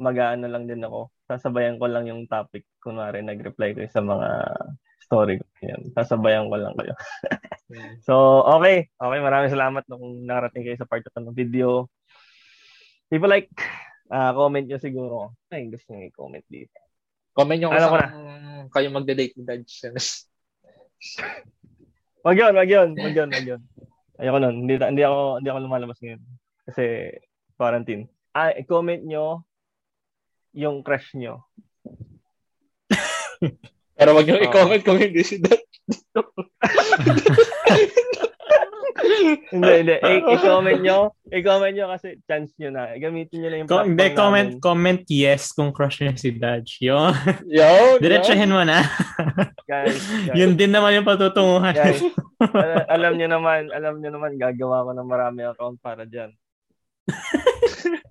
mag-aano 0.00 0.48
lang 0.48 0.64
din 0.64 0.80
ako. 0.80 1.12
Sasabayan 1.28 1.76
ko 1.76 1.86
lang 1.90 2.08
yung 2.08 2.24
topic. 2.24 2.64
Kunwari, 2.80 3.20
nag-reply 3.20 3.76
ko 3.76 3.84
sa 3.90 4.00
mga 4.00 4.28
story 5.04 5.36
ko. 5.36 5.46
Yan. 5.68 5.92
Sasabayan 5.92 6.48
ko 6.48 6.56
lang 6.56 6.72
kayo. 6.72 6.94
so, 8.06 8.44
okay. 8.56 8.88
Okay, 8.96 9.20
maraming 9.20 9.52
salamat 9.52 9.84
nung 9.86 10.24
nakarating 10.24 10.64
kayo 10.64 10.76
sa 10.80 10.88
part 10.88 11.04
ng 11.04 11.36
video. 11.36 11.92
People 13.12 13.28
like, 13.28 13.52
uh, 14.08 14.32
comment 14.32 14.64
nyo 14.64 14.80
siguro. 14.80 15.36
Ay, 15.52 15.68
gusto 15.68 15.92
nyo 15.92 16.08
i-comment 16.08 16.46
dito. 16.48 16.80
Comment 17.36 17.58
nyo 17.60 17.68
ano 17.68 17.86
kung 17.92 18.72
kayo 18.72 18.88
magde-date 18.88 19.36
ni 19.36 19.44
Dodge. 19.44 19.84
Wag 22.24 22.38
yun, 22.40 22.54
wag 22.56 22.70
yun, 22.70 22.88
wag 22.96 23.14
yun, 23.14 23.30
wag 23.30 23.46
yun. 23.46 23.60
Ayoko 24.18 24.38
nun. 24.38 24.56
Hindi, 24.64 24.78
hindi 24.78 25.02
ako, 25.02 25.42
hindi 25.42 25.50
ako 25.50 25.58
lumalabas 25.60 25.98
ngayon. 26.00 26.20
Kasi 26.64 26.84
quarantine. 27.58 28.08
Ah, 28.34 28.54
i-comment 28.54 29.02
nyo 29.04 29.44
yung 30.54 30.82
crush 30.86 31.14
nyo. 31.18 31.42
Pero 33.98 34.14
wag 34.14 34.26
nyo 34.26 34.38
oh. 34.38 34.44
i-comment 34.46 34.82
kung 34.82 34.98
hindi 34.98 35.22
si 35.26 35.38
Dad. 35.42 35.60
hindi, 39.52 39.72
hindi. 39.84 39.94
I- 40.00 40.24
i-comment 40.34 40.80
nyo. 40.80 41.12
I-comment 41.28 41.74
nyo 41.74 41.86
kasi 41.92 42.18
chance 42.24 42.52
nyo 42.56 42.70
na. 42.70 42.94
Gamitin 42.96 43.38
nyo 43.42 43.48
lang 43.50 43.58
yung 43.64 43.70
Com- 43.70 43.86
Hindi, 43.92 44.06
comment, 44.12 44.50
namin. 44.54 44.62
comment 44.62 45.00
yes 45.06 45.52
kung 45.52 45.70
crush 45.70 46.00
nyo 46.00 46.12
si 46.16 46.32
Dodge. 46.32 46.80
Yo. 46.80 46.96
Yo. 47.46 47.98
Diretsahin 48.00 48.50
mo 48.50 48.64
na. 48.64 48.84
guys, 49.68 49.98
guys. 50.28 50.34
Yun 50.36 50.54
din 50.54 50.72
naman 50.72 50.96
yung 50.96 51.08
patutunguhan. 51.08 51.74
Guys, 51.74 52.00
al- 52.40 52.86
alam 52.88 53.12
nyo 53.16 53.28
naman, 53.30 53.68
alam 53.70 54.00
nyo 54.00 54.10
naman, 54.10 54.36
gagawa 54.36 54.84
ko 54.84 54.90
ng 54.92 55.08
marami 55.08 55.40
account 55.44 55.76
para 55.80 56.04
dyan. 56.04 56.32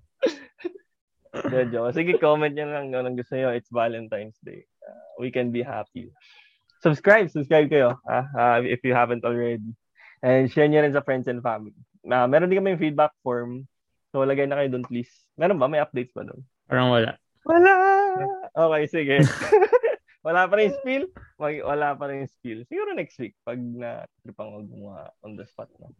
Medyo. 1.49 1.89
Sige, 1.91 2.17
comment 2.21 2.53
nyo 2.53 2.65
lang 2.69 2.93
kung 2.93 3.17
gusto 3.17 3.33
nyo. 3.33 3.49
It's 3.51 3.69
Valentine's 3.73 4.37
Day. 4.45 4.65
Uh, 4.85 5.09
we 5.17 5.33
can 5.33 5.49
be 5.49 5.65
happy. 5.65 6.13
Subscribe, 6.83 7.31
subscribe 7.31 7.71
kayo 7.71 7.95
uh, 8.03 8.25
uh, 8.35 8.59
if 8.59 8.83
you 8.83 8.91
haven't 8.91 9.23
already. 9.23 9.63
And 10.23 10.47
share 10.47 10.71
nyo 10.71 10.79
rin 10.79 10.95
sa 10.95 11.03
friends 11.03 11.27
and 11.27 11.43
family. 11.43 11.75
Uh, 12.07 12.23
meron 12.31 12.47
din 12.47 12.63
kami 12.63 12.79
yung 12.79 12.83
feedback 12.83 13.11
form. 13.19 13.67
So, 14.15 14.23
lagay 14.23 14.47
na 14.47 14.55
kayo 14.55 14.71
doon, 14.71 14.87
please. 14.87 15.11
Meron 15.35 15.59
ba? 15.59 15.67
May 15.67 15.83
updates 15.83 16.15
ba 16.15 16.23
doon? 16.23 16.39
Parang 16.71 16.95
wala. 16.95 17.19
Wala! 17.43 17.75
Okay, 18.55 18.83
sige. 18.87 19.15
wala 20.25 20.47
pa 20.47 20.55
rin 20.55 20.71
spill? 20.79 21.11
Wala 21.35 21.99
pa 21.99 22.07
rin 22.07 22.23
spill. 22.31 22.63
Siguro 22.71 22.95
next 22.95 23.19
week 23.19 23.35
pag 23.43 23.59
na-trip 23.59 24.37
ang 24.39 24.63
gumawa 24.63 25.11
on 25.27 25.35
the 25.35 25.43
spot. 25.43 25.67
No? 25.75 25.91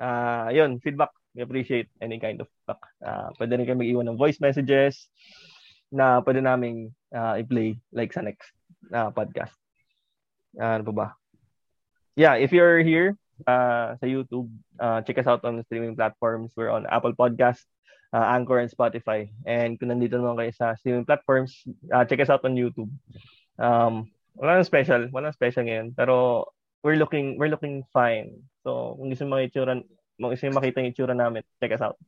Uh, 0.00 0.48
yun, 0.56 0.80
feedback. 0.80 1.12
We 1.36 1.44
appreciate 1.44 1.92
any 2.00 2.16
kind 2.16 2.40
of 2.40 2.48
feedback. 2.48 2.80
Uh, 3.04 3.28
pwede 3.36 3.60
rin 3.60 3.68
kayo 3.68 3.76
mag-iwan 3.76 4.08
ng 4.08 4.16
voice 4.16 4.40
messages 4.40 5.12
na 5.92 6.24
pwede 6.24 6.40
naming 6.40 6.96
uh, 7.12 7.36
i-play 7.36 7.76
like 7.92 8.16
sa 8.16 8.24
next 8.24 8.56
uh, 8.88 9.12
podcast. 9.12 9.52
Uh, 10.56 10.80
ano 10.80 10.84
pa 10.88 10.94
ba? 10.96 11.06
Yeah, 12.16 12.40
if 12.40 12.56
you're 12.56 12.80
here 12.80 13.20
uh, 13.44 13.98
sa 14.00 14.06
YouTube, 14.06 14.48
uh, 14.80 15.02
check 15.04 15.18
us 15.18 15.28
out 15.28 15.44
on 15.44 15.60
streaming 15.68 15.96
platforms. 15.96 16.52
We're 16.56 16.72
on 16.72 16.88
Apple 16.88 17.12
Podcast, 17.12 17.64
uh, 18.14 18.24
Anchor, 18.24 18.58
and 18.64 18.72
Spotify. 18.72 19.28
And 19.44 19.76
kung 19.76 19.92
nandito 19.92 20.16
naman 20.16 20.40
kayo 20.40 20.52
sa 20.56 20.74
streaming 20.80 21.04
platforms, 21.04 21.66
uh, 21.92 22.08
check 22.08 22.24
us 22.24 22.32
out 22.32 22.44
on 22.48 22.56
YouTube. 22.56 22.88
Um, 23.60 24.08
wala 24.36 24.60
nang 24.60 24.68
special, 24.68 25.08
wala 25.12 25.28
nang 25.28 25.36
special 25.36 25.64
ngayon. 25.68 25.92
Pero 25.92 26.48
we're 26.80 27.00
looking 27.00 27.36
we're 27.36 27.52
looking 27.52 27.84
fine. 27.92 28.46
So, 28.64 28.96
kung 28.96 29.12
gusto 29.12 29.26
mo 29.28 29.42
itsura, 29.42 29.76
kung 30.16 30.30
gusto 30.32 30.48
makita 30.48 30.80
yung 30.80 30.92
itsura 30.92 31.14
namin, 31.16 31.44
check 31.60 31.76
us 31.76 31.84
out. 31.84 31.98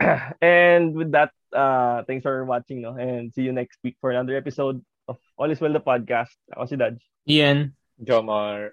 and 0.40 0.94
with 0.94 1.12
that, 1.12 1.32
uh, 1.52 2.02
thanks 2.04 2.22
for 2.22 2.44
watching, 2.44 2.82
no? 2.82 2.96
And 2.96 3.32
see 3.32 3.42
you 3.42 3.52
next 3.52 3.78
week 3.84 3.96
for 4.00 4.10
another 4.10 4.36
episode 4.36 4.84
of 5.08 5.18
All 5.36 5.50
is 5.50 5.60
Well 5.60 5.72
the 5.72 5.80
podcast. 5.80 6.36
Ako 6.54 6.64
si 6.66 6.76
Dad. 6.76 6.98
Ian. 7.28 7.76
Jomar. 8.00 8.72